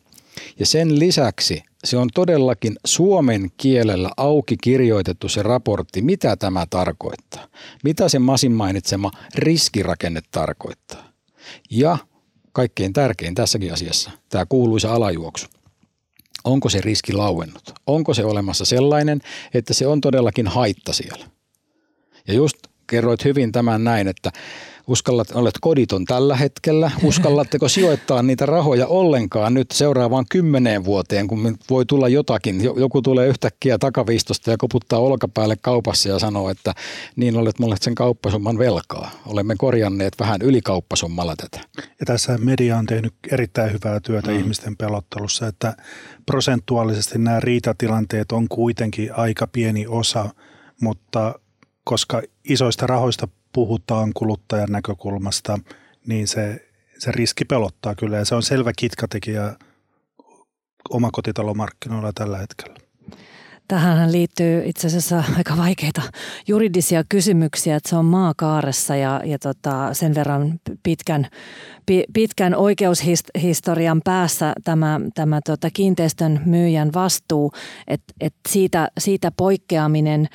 [0.59, 7.47] Ja sen lisäksi se on todellakin suomen kielellä auki kirjoitettu se raportti, mitä tämä tarkoittaa.
[7.85, 11.13] Mitä se Masin mainitsema riskirakenne tarkoittaa.
[11.71, 11.99] Ja
[12.53, 15.47] kaikkein tärkein tässäkin asiassa, tämä kuuluisa alajuoksu.
[16.45, 17.75] Onko se riski lauennut?
[17.87, 19.21] Onko se olemassa sellainen,
[19.55, 21.27] että se on todellakin haitta siellä?
[22.29, 22.57] Ja just
[22.87, 24.33] kerroit hyvin tämän näin, että
[24.87, 26.91] Uskallat, olet koditon tällä hetkellä.
[27.05, 32.65] Uskallatteko sijoittaa niitä rahoja ollenkaan nyt seuraavaan kymmeneen vuoteen, kun voi tulla jotakin.
[32.65, 36.75] Joku tulee yhtäkkiä takaviistosta ja koputtaa olkapäälle kaupassa ja sanoo, että
[37.17, 39.11] niin olet mulle sen kauppasumman velkaa.
[39.27, 41.61] Olemme korjanneet vähän ylikauppasummalla tätä.
[41.77, 44.39] Ja tässä media on tehnyt erittäin hyvää työtä mm.
[44.39, 45.77] ihmisten pelottelussa, että
[46.27, 50.31] prosentuaalisesti nämä riitatilanteet on kuitenkin aika pieni osa,
[50.81, 51.35] mutta
[51.85, 55.59] koska isoista rahoista puhutaan kuluttajan näkökulmasta,
[56.07, 59.57] niin se, se riski pelottaa kyllä ja se on selvä kitkatekijä
[60.91, 62.82] omakotitalomarkkinoilla tällä hetkellä.
[63.73, 66.03] Tähän liittyy itse asiassa aika vaikeita
[66.49, 71.27] juridisia kysymyksiä, että se on maakaaressa ja, ja tota, sen verran pitkän,
[72.13, 77.53] pitkän oikeushistorian päässä tämä, tämä tota kiinteistön myyjän vastuu,
[77.89, 80.29] että et siitä, siitä poikkeaminen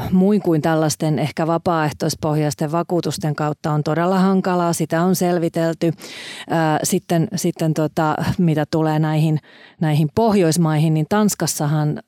[0.00, 5.86] äh, muin kuin tällaisten ehkä vapaaehtoispohjaisten vakuutusten kautta on todella hankalaa, sitä on selvitelty.
[5.86, 9.38] Äh, sitten sitten tota, mitä tulee näihin,
[9.80, 12.02] näihin Pohjoismaihin, niin Tanskassahan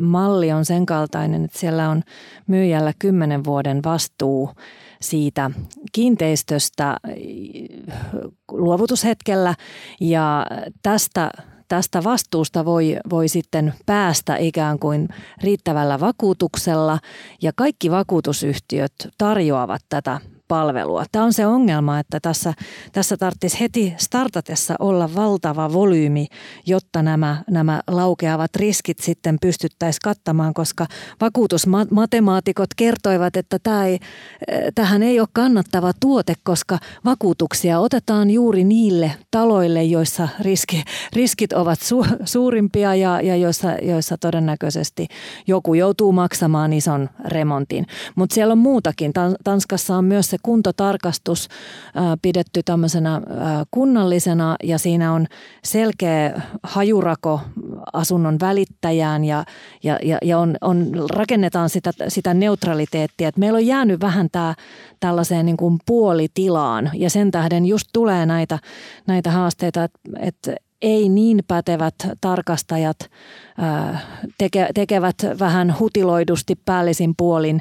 [0.00, 2.02] malli on sen kaltainen, että siellä on
[2.46, 4.50] myyjällä kymmenen vuoden vastuu
[5.00, 5.50] siitä
[5.92, 6.96] kiinteistöstä
[8.50, 9.54] luovutushetkellä.
[10.00, 10.46] Ja
[10.82, 11.30] tästä
[11.68, 15.08] tästä vastuusta voi, voi sitten päästä ikään kuin
[15.42, 16.98] riittävällä vakuutuksella.
[17.42, 21.04] Ja kaikki vakuutusyhtiöt tarjoavat tätä palvelua.
[21.12, 22.54] Tämä on se ongelma, että tässä,
[22.92, 26.26] tässä tarvitsisi heti startatessa olla valtava volyymi,
[26.66, 30.86] jotta nämä, nämä laukeavat riskit sitten pystyttäisiin kattamaan, koska
[31.20, 33.98] vakuutusmatemaatikot kertoivat, että tämä ei,
[34.74, 40.82] tähän ei ole kannattava tuote, koska vakuutuksia otetaan juuri niille taloille, joissa riski,
[41.12, 45.06] riskit ovat su, suurimpia ja, ja joissa, joissa todennäköisesti
[45.46, 47.86] joku joutuu maksamaan ison remontin.
[48.14, 49.12] Mutta siellä on muutakin.
[49.44, 51.48] Tanskassa on myös se se kuntotarkastus
[52.22, 53.20] pidetty tämmöisenä
[53.70, 55.26] kunnallisena ja siinä on
[55.64, 57.40] selkeä hajurako
[57.92, 59.44] asunnon välittäjään ja,
[59.82, 63.28] ja, ja, ja on, on, rakennetaan sitä, sitä neutraliteettia.
[63.28, 64.54] Et meillä on jäänyt vähän tää,
[65.00, 68.58] tällaiseen niin kuin puolitilaan ja sen tähden just tulee näitä,
[69.06, 72.98] näitä haasteita, että et ei niin pätevät tarkastajat
[74.38, 77.60] teke, tekevät vähän hutiloidusti päällisin puolin,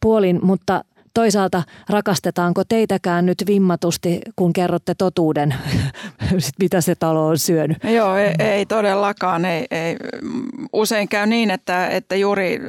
[0.00, 0.84] puolin mutta–
[1.16, 5.54] toisaalta rakastetaanko teitäkään nyt vimmatusti, kun kerrotte totuuden,
[6.62, 7.78] mitä se talo on syönyt?
[7.84, 9.44] Joo, ei, ei todellakaan.
[9.44, 9.96] Ei, ei.
[10.72, 12.60] Usein käy niin, että, että juuri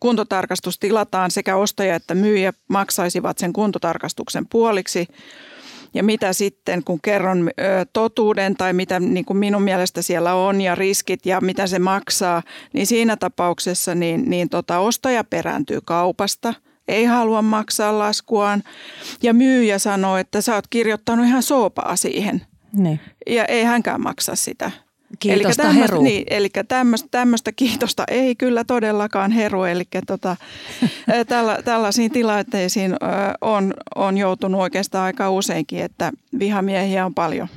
[0.00, 5.06] kuntotarkastus tilataan sekä ostaja että myyjä maksaisivat sen kuntotarkastuksen puoliksi.
[5.94, 7.50] Ja mitä sitten, kun kerron
[7.92, 12.42] totuuden tai mitä niin kuin minun mielestä siellä on ja riskit ja mitä se maksaa,
[12.72, 16.54] niin siinä tapauksessa niin, niin tota, ostaja perääntyy kaupasta–
[16.88, 18.62] ei halua maksaa laskuaan.
[19.22, 22.42] Ja myyjä sanoo, että sä oot kirjoittanut ihan soopaa siihen.
[22.72, 23.00] Niin.
[23.26, 24.70] Ja ei hänkään maksa sitä.
[25.18, 26.02] Kiitosta eli heru.
[26.02, 26.50] Niin, eli
[27.10, 29.64] tämmöistä, kiitosta ei kyllä todellakaan heru.
[29.64, 30.36] Eli tota,
[31.28, 32.96] tällä, tällaisiin tilanteisiin
[33.40, 37.48] on, on joutunut oikeastaan aika useinkin, että vihamiehiä on paljon.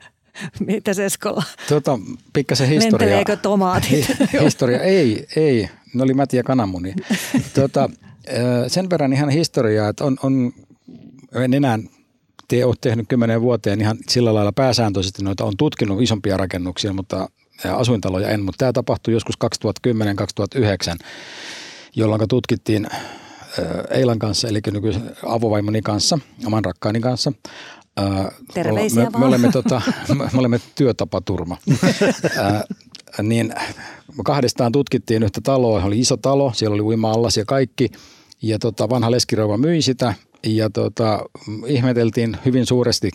[0.66, 1.42] Mitä Eskola?
[1.68, 1.98] Tuota,
[2.32, 2.98] pikkasen historia.
[2.98, 4.06] Lenteleekö tomaatit?
[4.44, 5.68] historia, ei, ei.
[5.94, 6.94] Ne oli mätiä kananmuni.
[7.54, 7.90] tuota,
[8.68, 10.52] sen verran ihan historiaa, että on, on
[11.34, 11.78] en enää
[12.48, 17.28] te ole tehnyt kymmenen vuoteen ihan sillä lailla pääsääntöisesti noita on tutkinut isompia rakennuksia, mutta
[17.74, 19.34] asuintaloja en, mutta tämä tapahtui joskus
[20.98, 21.04] 2010-2009,
[21.96, 22.86] jolloin tutkittiin
[23.90, 27.32] Eilan kanssa, eli nykyisen avovaimoni kanssa, oman rakkaani kanssa.
[28.54, 31.56] Terveisiä me, me, me, olemme, tota, me olemme työtapaturma.
[33.22, 33.54] niin
[34.24, 37.90] kahdestaan tutkittiin yhtä taloa, oli iso talo, siellä oli uima-allas ja kaikki–
[38.42, 40.14] ja tota, vanha leskirouva myi sitä
[40.46, 41.24] ja tota,
[41.66, 43.10] ihmeteltiin hyvin suuresti,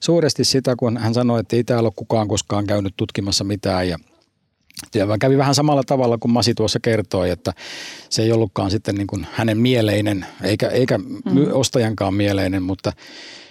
[0.00, 3.98] suuresti sitä, kun hän sanoi, että ei täällä ole kukaan koskaan käynyt tutkimassa mitään ja
[4.94, 7.52] ja kävi vähän samalla tavalla kuin Masi tuossa kertoi, että
[8.10, 11.12] se ei ollutkaan sitten niin kuin hänen mieleinen, eikä, eikä mm.
[11.52, 12.92] ostajankaan mieleinen, mutta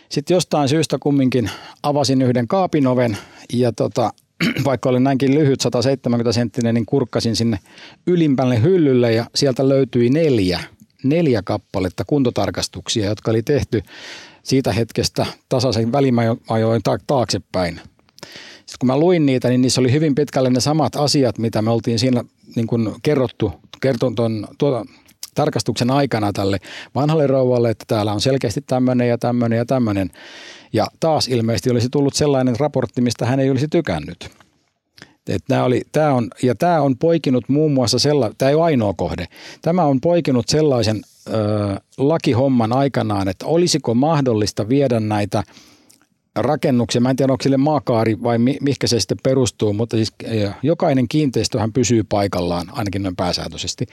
[0.10, 1.50] sitten jostain syystä kumminkin
[1.84, 3.18] avasin yhden kaapin oven
[3.54, 4.14] ja tota,
[4.66, 7.60] vaikka oli näinkin lyhyt 170 senttinen, niin kurkkasin sinne
[8.08, 10.60] ylimpälle hyllylle ja sieltä löytyi neljä–
[11.04, 13.84] neljä kappaletta kuntotarkastuksia, jotka oli tehty
[14.44, 17.82] siitä hetkestä tasaisen välimajoin taaksepäin.
[18.56, 21.72] Sitten kun mä luin niitä, niin niissä oli hyvin pitkälle ne samat asiat, mitä me
[21.72, 22.24] oltiin siinä
[22.56, 24.86] niin kuin kerrottu, kertun ton, tuota,
[25.36, 26.58] tarkastuksen aikana tälle
[26.96, 30.10] vanhalle rouvalle, että täällä on selkeästi tämmöinen ja tämmöinen ja tämmöinen.
[30.74, 34.30] Ja taas ilmeisesti olisi tullut sellainen raportti, mistä hän ei olisi tykännyt.
[35.30, 38.64] Et tämä oli, tämä on, ja tämä on poikinut muun muassa sellainen, tämä ei ole
[38.64, 39.28] ainoa kohde,
[39.62, 41.32] tämä on poikinut sellaisen ö,
[41.98, 45.44] lakihomman aikanaan, että olisiko mahdollista viedä näitä
[46.36, 50.14] rakennuksia, mä en tiedä onko sille maakaari vai mi, mihinkä se sitten perustuu, mutta siis
[50.64, 53.86] jokainen kiinteistöhän pysyy paikallaan, ainakin noin pääsääntöisesti.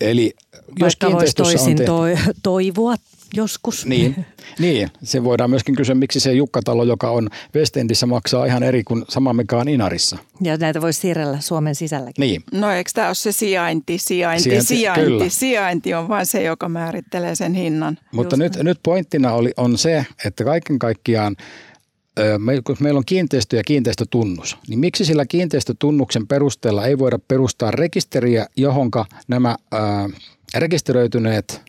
[0.00, 0.32] Eli
[0.78, 2.94] jos Vaikka voisi toisin on tehty, toi, toivoa
[3.34, 3.86] joskus.
[3.86, 4.26] Niin,
[4.58, 9.04] niin, se voidaan myöskin kysyä, miksi se Jukkatalo, joka on Westendissä, maksaa ihan eri kuin
[9.08, 10.18] sama, mikä on Inarissa.
[10.40, 12.22] Ja näitä voisi siirrellä Suomen sisälläkin.
[12.22, 12.42] Niin.
[12.52, 15.04] No eikö tämä ole se sijainti, sijainti, Sijainti, sijainti.
[15.04, 15.28] kyllä.
[15.28, 17.98] Sijainti on vain se, joka määrittelee sen hinnan.
[18.12, 21.36] Mutta Just nyt, nyt pointtina oli, on se, että kaiken kaikkiaan
[22.38, 27.70] me, kun meillä on kiinteistö ja kiinteistötunnus, niin miksi sillä kiinteistötunnuksen perusteella ei voida perustaa
[27.70, 29.78] rekisteriä, johonka nämä ö,
[30.54, 31.62] rekisteröityneet,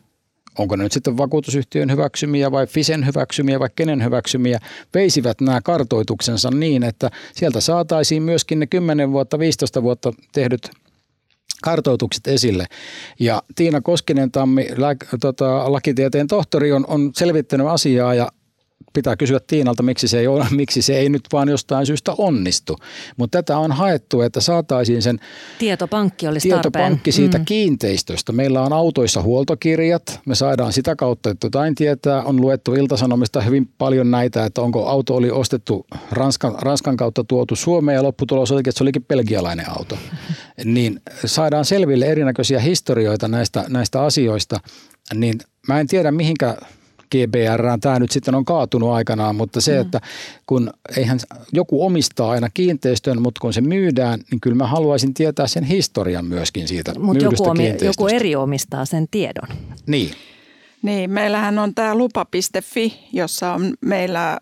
[0.57, 4.59] onko ne nyt sitten vakuutusyhtiön hyväksymiä vai FISEN hyväksymiä vai kenen hyväksymiä,
[4.93, 10.69] veisivät nämä kartoituksensa niin, että sieltä saataisiin myöskin ne 10 vuotta, 15 vuotta tehdyt
[11.63, 12.65] kartoitukset esille.
[13.19, 18.29] Ja Tiina Koskinen Tammi, lä, tota, lakitieteen tohtori, on, on selvittänyt asiaa ja
[18.93, 22.77] pitää kysyä Tiinalta, miksi se ei, ole, miksi se ei nyt vaan jostain syystä onnistu.
[23.17, 25.19] Mutta tätä on haettu, että saataisiin sen
[25.59, 26.71] Tietopankki olisi tarpeen.
[26.71, 27.45] tietopankki siitä mm.
[27.45, 28.31] kiinteistöstä.
[28.31, 32.23] Meillä on autoissa huoltokirjat, me saadaan sitä kautta, että jotain tietää.
[32.23, 37.55] On luettu Iltasanomista hyvin paljon näitä, että onko auto oli ostettu Ranskan, Ranskan kautta tuotu
[37.55, 39.97] Suomeen ja lopputulos olikin, että se olikin belgialainen auto.
[40.65, 44.59] Niin saadaan selville erinäköisiä historioita näistä, näistä asioista,
[45.13, 46.57] niin mä en tiedä mihinkä
[47.13, 50.01] GBR tämä nyt sitten on kaatunut aikanaan, mutta se, että
[50.45, 51.19] kun eihän
[51.53, 56.25] joku omistaa aina kiinteistön, mutta kun se myydään, niin kyllä mä haluaisin tietää sen historian
[56.25, 58.03] myöskin siitä Mutta myydystä joku, omi, kiinteistöstä.
[58.03, 59.47] joku eri omistaa sen tiedon.
[59.87, 60.11] Niin,
[60.81, 64.39] Niin, meillähän on tämä lupa.fi, jossa on meillä ö,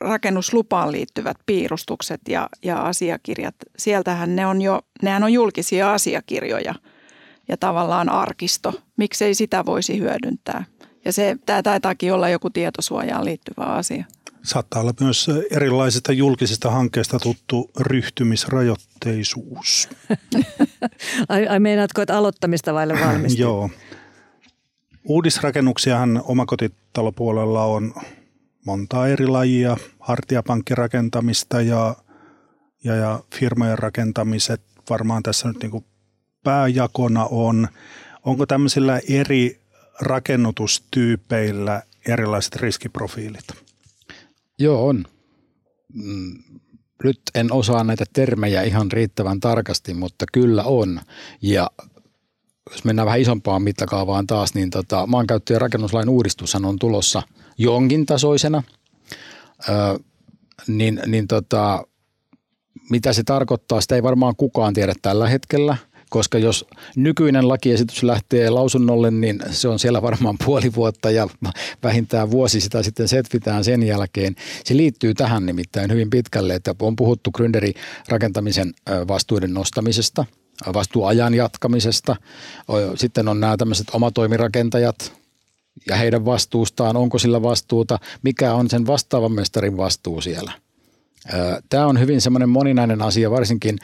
[0.00, 3.54] rakennuslupaan liittyvät piirustukset ja, ja asiakirjat.
[3.78, 6.74] Sieltähän ne on jo, nehän on julkisia asiakirjoja
[7.48, 8.74] ja tavallaan arkisto.
[8.96, 10.64] Miksei sitä voisi hyödyntää?
[11.04, 14.04] Ja se, tämä taitaakin olla joku tietosuojaan liittyvä asia.
[14.42, 19.88] Saattaa olla myös erilaisista julkisista hankkeista tuttu ryhtymisrajoitteisuus.
[21.28, 23.40] Ai, ai meinaatko, että aloittamista vaille valmistuu?
[23.40, 23.70] Joo.
[25.04, 27.94] Uudisrakennuksiahan omakotitalopuolella on
[28.66, 31.96] monta eri lajia, hartiapankkirakentamista ja,
[32.84, 34.62] ja, ja firmojen rakentamiset.
[34.90, 35.84] Varmaan tässä nyt niin kuin
[36.44, 37.68] pääjakona on.
[38.24, 39.61] Onko tämmöisillä eri
[40.00, 43.44] rakennutustyypeillä erilaiset riskiprofiilit?
[44.58, 45.04] joo on.
[45.94, 46.38] Mm,
[47.04, 51.00] Nyt en osaa näitä termejä ihan riittävän tarkasti, mutta kyllä on.
[51.42, 51.70] Ja
[52.70, 57.22] jos mennään vähän isompaan mittakaavaan taas, niin tota, maankäyttö- ja rakennuslain uudistushan on tulossa
[57.58, 58.62] jonkin tasoisena.
[59.68, 59.98] Ö,
[60.66, 61.84] niin, niin tota,
[62.90, 65.76] mitä se tarkoittaa, sitä ei varmaan kukaan tiedä tällä hetkellä,
[66.12, 71.28] koska jos nykyinen lakiesitys lähtee lausunnolle, niin se on siellä varmaan puoli vuotta ja
[71.82, 74.36] vähintään vuosi sitä sitten setvitään sen jälkeen.
[74.64, 77.74] Se liittyy tähän nimittäin hyvin pitkälle, että on puhuttu Gründerin
[78.08, 78.74] rakentamisen
[79.08, 80.24] vastuuden nostamisesta,
[80.74, 82.16] vastuuajan jatkamisesta.
[82.94, 85.12] Sitten on nämä tämmöiset omatoimirakentajat,
[85.88, 90.52] ja heidän vastuustaan, onko sillä vastuuta, mikä on sen vastaavan mestarin vastuu siellä.
[91.68, 93.78] Tämä on hyvin semmoinen moninainen asia, varsinkin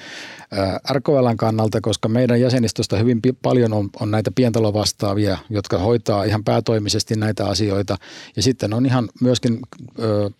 [0.92, 7.14] RKLn kannalta, koska meidän jäsenistöstä hyvin paljon on, on näitä pientalovastaavia, jotka hoitaa ihan päätoimisesti
[7.16, 7.96] näitä asioita.
[8.36, 9.58] Ja sitten on ihan myöskin
[9.98, 10.30] ö,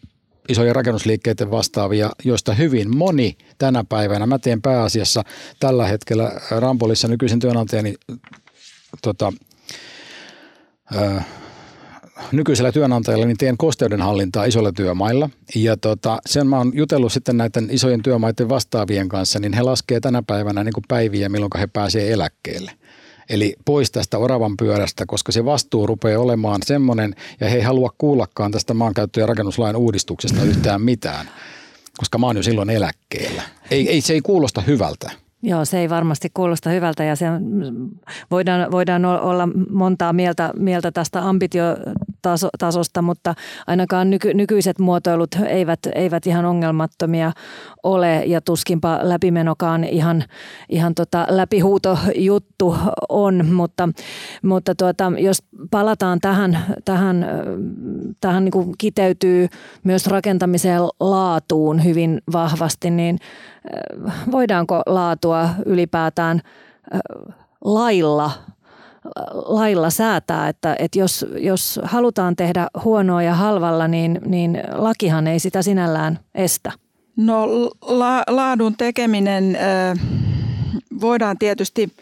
[0.48, 5.24] isojen rakennusliikkeiden vastaavia, joista hyvin moni tänä päivänä, mä teen pääasiassa
[5.61, 7.94] tällä hetkellä Rampolissa nykyisen työnantajani
[9.02, 9.32] tota,
[10.96, 11.20] ö,
[12.33, 15.31] nykyisellä työnantajalla niin teen kosteudenhallintaa isoilla työmailla.
[15.54, 20.00] Ja tota, sen mä oon jutellut sitten näiden isojen työmaiden vastaavien kanssa, niin he laskee
[20.00, 22.72] tänä päivänä niin kuin päiviä, milloin he pääsee eläkkeelle.
[23.28, 27.90] Eli pois tästä oravan pyörästä, koska se vastuu rupeaa olemaan semmoinen, ja he ei halua
[27.98, 31.31] kuullakaan tästä maankäyttö- ja rakennuslain uudistuksesta yhtään mitään,
[31.98, 33.42] koska mä oon jo silloin eläkkeellä.
[33.70, 35.11] Ei, ei, se ei kuulosta hyvältä.
[35.42, 37.27] Joo, se ei varmasti kuulosta hyvältä ja se
[38.31, 43.35] voidaan, voidaan o- olla montaa mieltä, mieltä tästä ambitiotasosta, mutta
[43.66, 47.33] ainakaan nyky, nykyiset muotoilut eivät, eivät ihan ongelmattomia
[47.83, 50.24] ole ja tuskinpa läpimenokaan ihan,
[50.68, 52.77] ihan tota läpihuuto juttu
[53.09, 53.88] on, mutta,
[54.42, 57.27] mutta tuota, jos palataan tähän, tähän,
[58.20, 59.48] tähän niin kiteytyy
[59.85, 63.18] myös rakentamisen laatuun hyvin vahvasti, niin
[64.31, 66.40] voidaanko laatua ylipäätään
[67.64, 68.31] lailla,
[69.35, 75.38] lailla säätää, että, että jos, jos halutaan tehdä huonoa ja halvalla, niin, niin lakihan ei
[75.38, 76.72] sitä sinällään estä.
[77.16, 77.46] No
[77.83, 79.59] la, laadun tekeminen
[81.00, 81.92] voidaan tietysti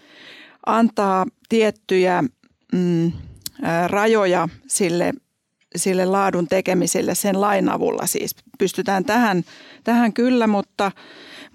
[0.66, 2.24] antaa tiettyjä
[2.72, 3.12] mm,
[3.86, 5.12] rajoja sille,
[5.76, 8.36] sille laadun tekemiselle sen lain avulla siis.
[8.58, 9.44] Pystytään tähän,
[9.84, 10.92] tähän kyllä, mutta,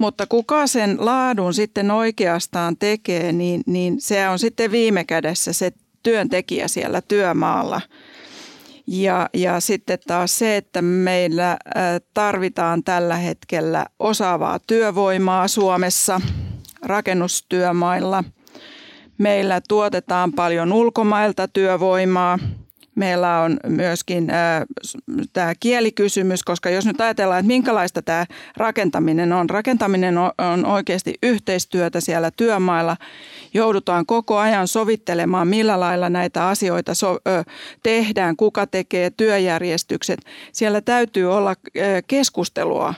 [0.02, 5.72] mutta kuka sen laadun sitten oikeastaan tekee, niin, niin se on sitten viime kädessä se
[6.04, 7.82] työntekijä siellä työmaalla–
[8.88, 11.58] ja, ja sitten taas se, että meillä
[12.14, 16.22] tarvitaan tällä hetkellä osaavaa työvoimaa Suomessa
[16.82, 18.24] rakennustyömailla.
[19.18, 22.40] Meillä tuotetaan paljon ulkomailta työvoimaa–
[22.96, 24.64] meillä on myöskin äh,
[25.34, 28.26] tämä kielikysymys, koska jos nyt ajatellaan, että minkälaista tämä
[28.58, 29.50] rakentaminen on.
[29.50, 32.98] Rakentaminen on, on oikeasti yhteistyötä siellä työmailla.
[33.54, 37.44] Joudutaan koko ajan sovittelemaan, millä lailla näitä asioita so, ö,
[37.84, 40.20] tehdään, kuka tekee työjärjestykset.
[40.52, 42.94] Siellä täytyy olla ö, keskustelua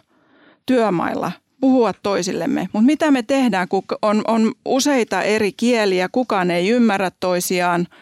[0.66, 1.32] työmailla
[1.62, 2.70] puhua toisillemme.
[2.74, 7.88] Mutta mitä me tehdään, kun on, on useita eri kieliä, kukaan ei ymmärrä toisiaan–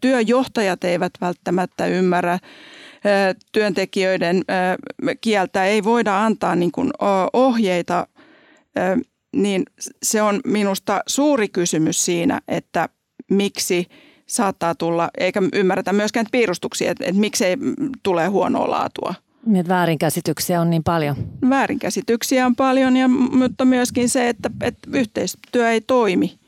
[0.00, 2.38] työjohtajat eivät välttämättä ymmärrä
[3.52, 4.42] työntekijöiden
[5.20, 6.90] kieltä, ei voida antaa niin kuin
[7.32, 8.06] ohjeita,
[9.32, 9.62] niin
[10.02, 12.88] se on minusta suuri kysymys siinä, että
[13.30, 13.86] miksi
[14.26, 17.56] saattaa tulla, eikä ymmärretä myöskään piirustuksia, että, että miksei
[18.02, 19.14] tule huonoa laatua.
[19.46, 21.16] Niin, väärinkäsityksiä on niin paljon.
[21.48, 26.38] Väärinkäsityksiä on paljon, ja, mutta myöskin se, että, että yhteistyö ei toimi.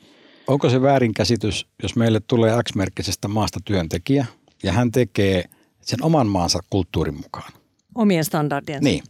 [0.49, 4.25] Onko se väärinkäsitys, jos meille tulee X-merkkisestä maasta työntekijä
[4.63, 5.43] ja hän tekee
[5.81, 7.51] sen oman maansa kulttuurin mukaan?
[7.95, 8.83] Omien standardien.
[8.83, 9.03] Niin.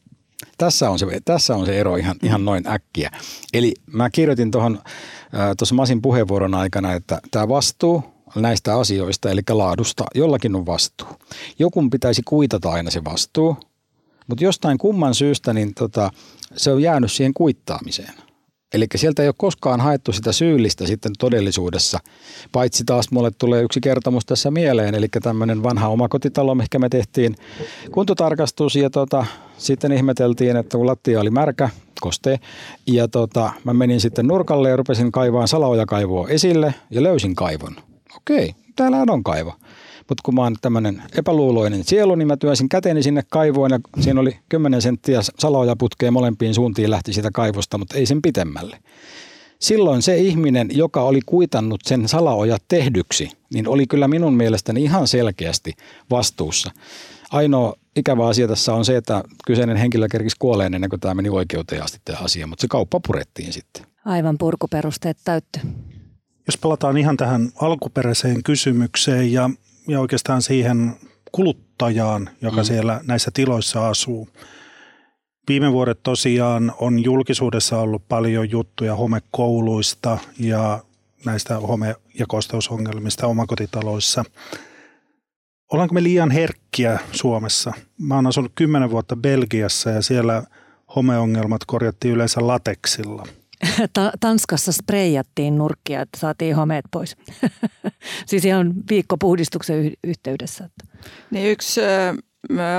[0.58, 3.12] Tässä on se, tässä on se ero ihan, ihan noin äkkiä.
[3.54, 4.80] Eli mä kirjoitin tuohon
[5.58, 8.04] tuossa Masin puheenvuoron aikana, että tämä vastuu
[8.36, 11.08] näistä asioista, eli laadusta, jollakin on vastuu.
[11.60, 13.58] Jokun pitäisi kuitata aina se vastuu,
[14.28, 16.12] mutta jostain kumman syystä niin tota,
[16.56, 18.14] se on jäänyt siihen kuittaamiseen–
[18.74, 22.00] Eli sieltä ei ole koskaan haettu sitä syyllistä sitten todellisuudessa,
[22.52, 27.36] paitsi taas mulle tulee yksi kertomus tässä mieleen, eli tämmöinen vanha omakotitalo, mikä me tehtiin
[27.92, 29.26] kuntotarkastus ja tota,
[29.58, 31.70] sitten ihmeteltiin, että kun lattia oli märkä,
[32.02, 32.40] koste,
[32.88, 37.76] ja tota, mä menin sitten nurkalle ja rupesin kaivaan salaojakaivoa esille ja löysin kaivon.
[38.18, 39.54] Okei, täällä on kaivo.
[40.10, 44.22] Mutta kun mä oon tämmöinen epäluuloinen sielu, niin mä työsin käteni sinne kaivoon ja siinä
[44.22, 48.80] oli 10 senttiä salaoja putkeen molempiin suuntiin lähti sitä kaivosta, mutta ei sen pitemmälle.
[49.60, 55.07] Silloin se ihminen, joka oli kuitannut sen salaojat tehdyksi, niin oli kyllä minun mielestäni ihan
[55.07, 55.74] selkeästi
[56.12, 56.72] vastuussa.
[57.32, 61.30] Ainoa ikävä asia tässä on se, että kyseinen henkilö kerkisi kuoleen ennen kuin tämä meni
[61.30, 63.86] oikeuteen asti tämä asia, mutta se kauppa purettiin sitten.
[64.05, 65.60] Aivan purkuperusteet täytty.
[66.47, 69.49] Jos palataan ihan tähän alkuperäiseen kysymykseen ja
[69.90, 70.96] ja oikeastaan siihen
[71.32, 72.64] kuluttajaan, joka mm.
[72.64, 74.30] siellä näissä tiloissa asuu.
[75.48, 80.84] Viime vuodet tosiaan on julkisuudessa ollut paljon juttuja homekouluista ja
[81.26, 84.24] näistä home- ja kosteusongelmista omakotitaloissa.
[85.72, 87.74] Ollaanko me liian herkkiä Suomessa?
[87.98, 90.44] Mä oon asunut kymmenen vuotta Belgiassa ja siellä
[90.96, 93.24] homeongelmat korjattiin yleensä lateksilla–
[94.20, 97.18] Tanskassa spreijattiin nurkkia, että saatiin homeet pois.
[98.30, 100.70] siis ihan viikkopuhdistuksen yhteydessä.
[101.32, 101.82] Niin yksi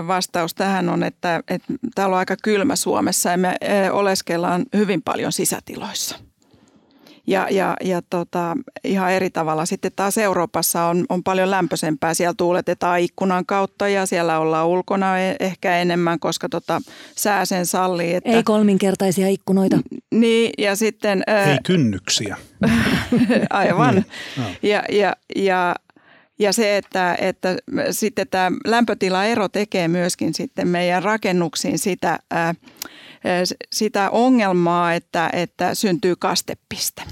[0.06, 3.56] vastaus tähän on, että, että täällä on aika kylmä Suomessa ja me
[3.92, 6.18] oleskellaan hyvin paljon sisätiloissa–
[7.30, 9.66] ja, ja, ja tota, ihan eri tavalla.
[9.66, 12.14] Sitten taas Euroopassa on, on paljon lämpöisempää.
[12.14, 16.80] Siellä tuuletetaan ikkunan kautta ja siellä ollaan ulkona e, ehkä enemmän, koska tota,
[17.16, 18.14] sää sen sallii.
[18.14, 19.78] Että, Ei kolminkertaisia ikkunoita.
[20.14, 21.22] Niin ja sitten...
[21.26, 22.36] Ei kynnyksiä.
[23.50, 23.94] aivan.
[23.94, 24.56] Niin.
[24.62, 25.74] ja, ja, ja,
[26.38, 27.56] ja se, että, että
[27.90, 32.54] sitten tämä lämpötilaero tekee myöskin sitten meidän rakennuksiin sitä, ää,
[33.72, 37.02] sitä ongelmaa, että, että syntyy kastepiste.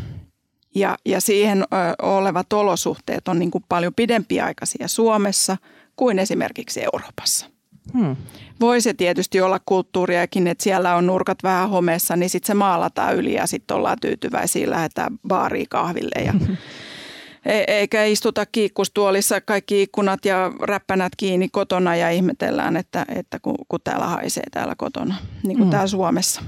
[0.74, 1.64] Ja, ja siihen
[2.02, 5.56] olevat olosuhteet on niin kuin paljon pidempiaikaisia Suomessa
[5.96, 7.46] kuin esimerkiksi Euroopassa.
[7.92, 8.16] Hmm.
[8.60, 13.16] Voi se tietysti olla kulttuuriakin, että siellä on nurkat vähän homeessa, niin sitten se maalataan
[13.16, 16.34] yli ja sitten ollaan tyytyväisiä, lähdetään baariin kahville ja
[17.46, 23.54] E- eikä istuta kiikkustuolissa kaikki ikkunat ja räppänät kiinni kotona ja ihmetellään, että, että kun,
[23.68, 25.70] kun täällä haisee täällä kotona, niin kuin mm.
[25.70, 26.42] täällä Suomessa.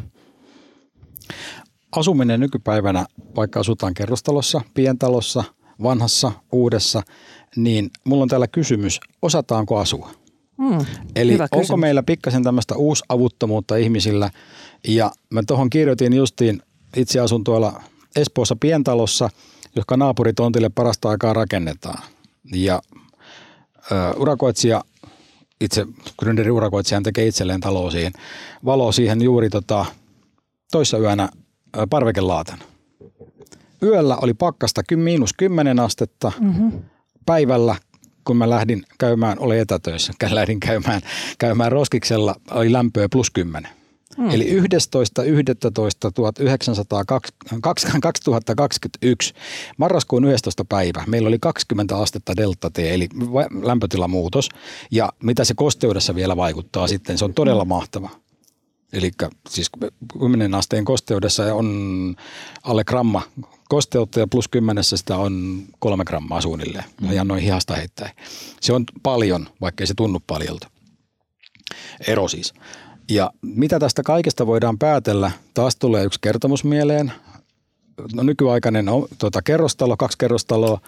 [1.97, 5.45] Asuminen nykypäivänä, vaikka asutaan kerrostalossa, pientalossa,
[5.83, 7.03] vanhassa, uudessa,
[7.57, 10.11] niin mulla on täällä kysymys, osataanko asua?
[10.59, 10.87] Mm,
[11.17, 11.81] Eli onko kysymys.
[11.81, 14.31] meillä pikkasen tämmöistä uusavuttomuutta ihmisillä?
[14.89, 16.63] Ja mä tuohon kirjoitin justiin,
[16.97, 17.83] itse asun tuolla
[18.17, 19.31] Espoossa pientalossa–
[19.77, 22.03] jotka naapuritontille parasta aikaa rakennetaan.
[22.55, 22.83] Ja
[23.93, 24.85] ö, urakoitsija
[25.61, 25.87] itse
[26.23, 28.13] Gründerin urakoitsijan tekee itselleen talo siihen,
[28.65, 29.87] valo siihen juuri tota,
[30.73, 31.29] toissa yönä
[31.91, 32.59] parvekelaatan.
[33.83, 36.33] Yöllä oli pakkasta miinus 10 astetta.
[36.41, 36.73] Mm-hmm.
[37.27, 37.77] Päivällä,
[38.25, 41.03] kun mä lähdin käymään, oli etätöissä, lähdin käymään,
[41.39, 43.71] käymään roskiksella, oli lämpöä plus 10.
[44.19, 44.31] Mm.
[44.31, 44.65] Eli 11.11.1921
[49.79, 50.65] marraskuun 11.
[50.65, 53.09] päivä meillä oli 20 astetta delta T, eli
[53.63, 54.49] lämpötilamuutos.
[54.91, 58.11] Ja mitä se kosteudessa vielä vaikuttaa sitten, se on todella mahtava.
[58.93, 59.11] Eli
[59.49, 59.71] siis
[60.19, 62.17] 10 asteen kosteudessa on
[62.63, 63.23] alle gramma
[63.69, 66.85] kosteutta ja plus kymmenessä sitä on kolme grammaa suunnilleen.
[67.01, 67.13] Mm.
[67.13, 68.11] Ja noin hihasta heittäen.
[68.61, 70.71] Se on paljon, vaikkei se tunnu paljolta.
[72.07, 72.55] Ero siis.
[73.11, 75.31] Ja mitä tästä kaikesta voidaan päätellä?
[75.55, 77.13] Taas tulee yksi kertomus mieleen.
[78.15, 80.81] No, nykyaikainen on, tuota, kerrostalo, kaksi kerrostaloa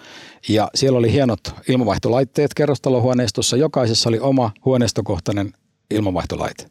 [0.49, 3.57] ja siellä oli hienot ilmavaihtolaitteet kerrostalohuoneistossa.
[3.57, 5.53] Jokaisessa oli oma huoneistokohtainen
[5.91, 6.65] ilmavaihtolaite.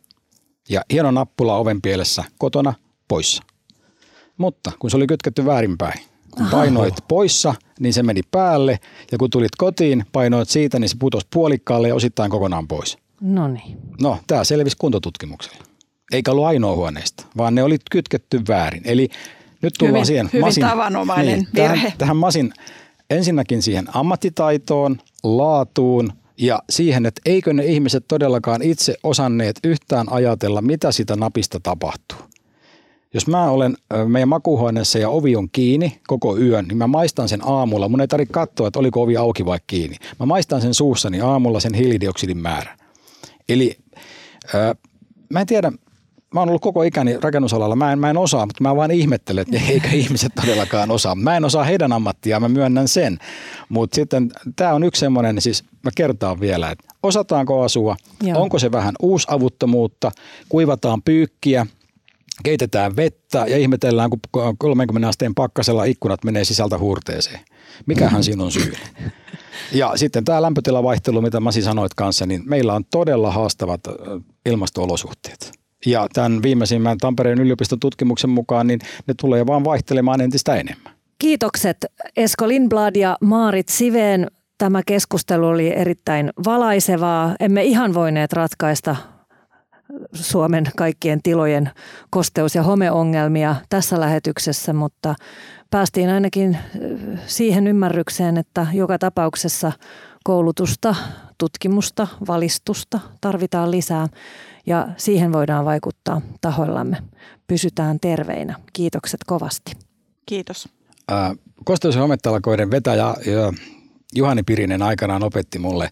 [0.69, 2.75] Ja hieno nappula oven pielessä kotona
[3.09, 3.43] poissa.
[4.37, 6.01] Mutta kun se oli kytketty väärinpäin,
[6.31, 8.81] kun painoit poissa, niin se meni päälle
[9.13, 12.99] ja kun tulit kotiin, painoit siitä, niin se putosi puolikkaalle ja osittain kokonaan pois.
[13.21, 13.79] No niin.
[14.01, 15.65] No, tämä selvisi kuntotutkimuksella.
[16.13, 18.83] Eikä ollut ainoa huoneesta, vaan ne oli kytketty väärin.
[18.85, 19.09] Eli
[19.63, 21.75] nyt tullaan hyvin, siihen hyvin masin, tavanomainen niin, virhe.
[21.75, 22.53] Tähän, tähän masin
[23.11, 26.13] ensinnäkin siihen ammattitaitoon, laatuun
[26.43, 32.19] ja siihen, että eikö ne ihmiset todellakaan itse osanneet yhtään ajatella, mitä sitä napista tapahtuu.
[33.15, 33.77] Jos mä olen
[34.09, 37.89] meidän makuuhuoneessa ja ovi on kiinni koko yön, niin mä maistan sen aamulla.
[37.89, 39.97] Mun ei tarvitse katsoa, että oliko ovi auki vai kiinni.
[40.21, 42.79] Mä maistan sen suussani aamulla sen hiilidioksidin määrän.
[43.49, 43.77] Eli
[44.55, 44.77] äh,
[45.31, 45.73] mä en tiedä,
[46.33, 49.43] mä oon ollut koko ikäni rakennusalalla, mä en, mä en osaa, mutta mä vaan ihmettelen,
[49.43, 51.15] että eikä ihmiset todellakaan osaa.
[51.15, 53.19] Mä en osaa heidän ammattiaan, mä myönnän sen.
[53.69, 58.43] Mutta sitten tämä on yksi semmoinen, siis mä kertaan vielä, että osataanko asua, Joo.
[58.43, 60.13] onko se vähän uusavuttomuutta,
[60.49, 61.67] kuivataan pyykkiä,
[62.45, 64.21] keitetään vettä ja ihmetellään, kun
[64.59, 67.41] 30 asteen pakkasella ikkunat menee sisältä huurteeseen.
[67.87, 68.73] Mikähän siinä on syy?
[69.73, 73.81] Ja sitten tämä lämpötilavaihtelu, mitä Masi sanoit kanssa, niin meillä on todella haastavat
[74.47, 75.62] ilmastoolosuhteet.
[75.87, 80.93] Ja tämän viimeisimmän Tampereen yliopiston tutkimuksen mukaan, niin ne tulee vaan vaihtelemaan entistä enemmän.
[81.19, 81.77] Kiitokset
[82.17, 84.27] Esko Lindblad ja Maarit Siveen.
[84.59, 87.35] Tämä keskustelu oli erittäin valaisevaa.
[87.41, 88.97] Emme ihan voineet ratkaista
[90.15, 91.71] Suomen kaikkien tilojen
[92.11, 95.15] kosteus- ja homeongelmia tässä lähetyksessä, mutta
[95.71, 96.59] päästiin ainakin
[97.27, 99.73] siihen ymmärrykseen, että joka tapauksessa
[100.25, 100.95] koulutusta,
[101.39, 104.09] tutkimusta, valistusta tarvitaan lisää
[104.67, 106.97] ja siihen voidaan vaikuttaa tahoillamme.
[107.47, 108.59] Pysytään terveinä.
[108.73, 109.73] Kiitokset kovasti.
[110.27, 110.69] Kiitos.
[111.13, 111.33] Äh,
[111.65, 113.15] kosteus- ja hometalkoiden vetäjä
[114.15, 115.91] Juhani Pirinen aikanaan opetti mulle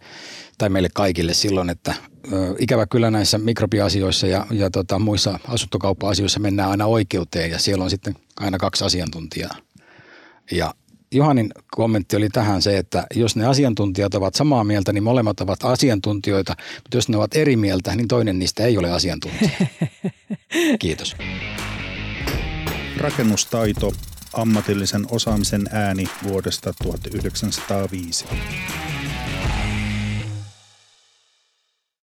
[0.58, 1.94] tai meille kaikille silloin, että
[2.32, 7.84] ö, ikävä kyllä näissä mikrobiasioissa ja, ja tota, muissa asuntokauppa-asioissa mennään aina oikeuteen ja siellä
[7.84, 9.56] on sitten aina kaksi asiantuntijaa.
[10.52, 10.74] Ja
[11.14, 15.64] Johanin kommentti oli tähän se, että jos ne asiantuntijat ovat samaa mieltä, niin molemmat ovat
[15.64, 19.50] asiantuntijoita, mutta jos ne ovat eri mieltä, niin toinen niistä ei ole asiantuntija.
[20.78, 21.16] Kiitos.
[22.96, 23.92] Rakennustaito,
[24.32, 28.24] ammatillisen osaamisen ääni vuodesta 1905.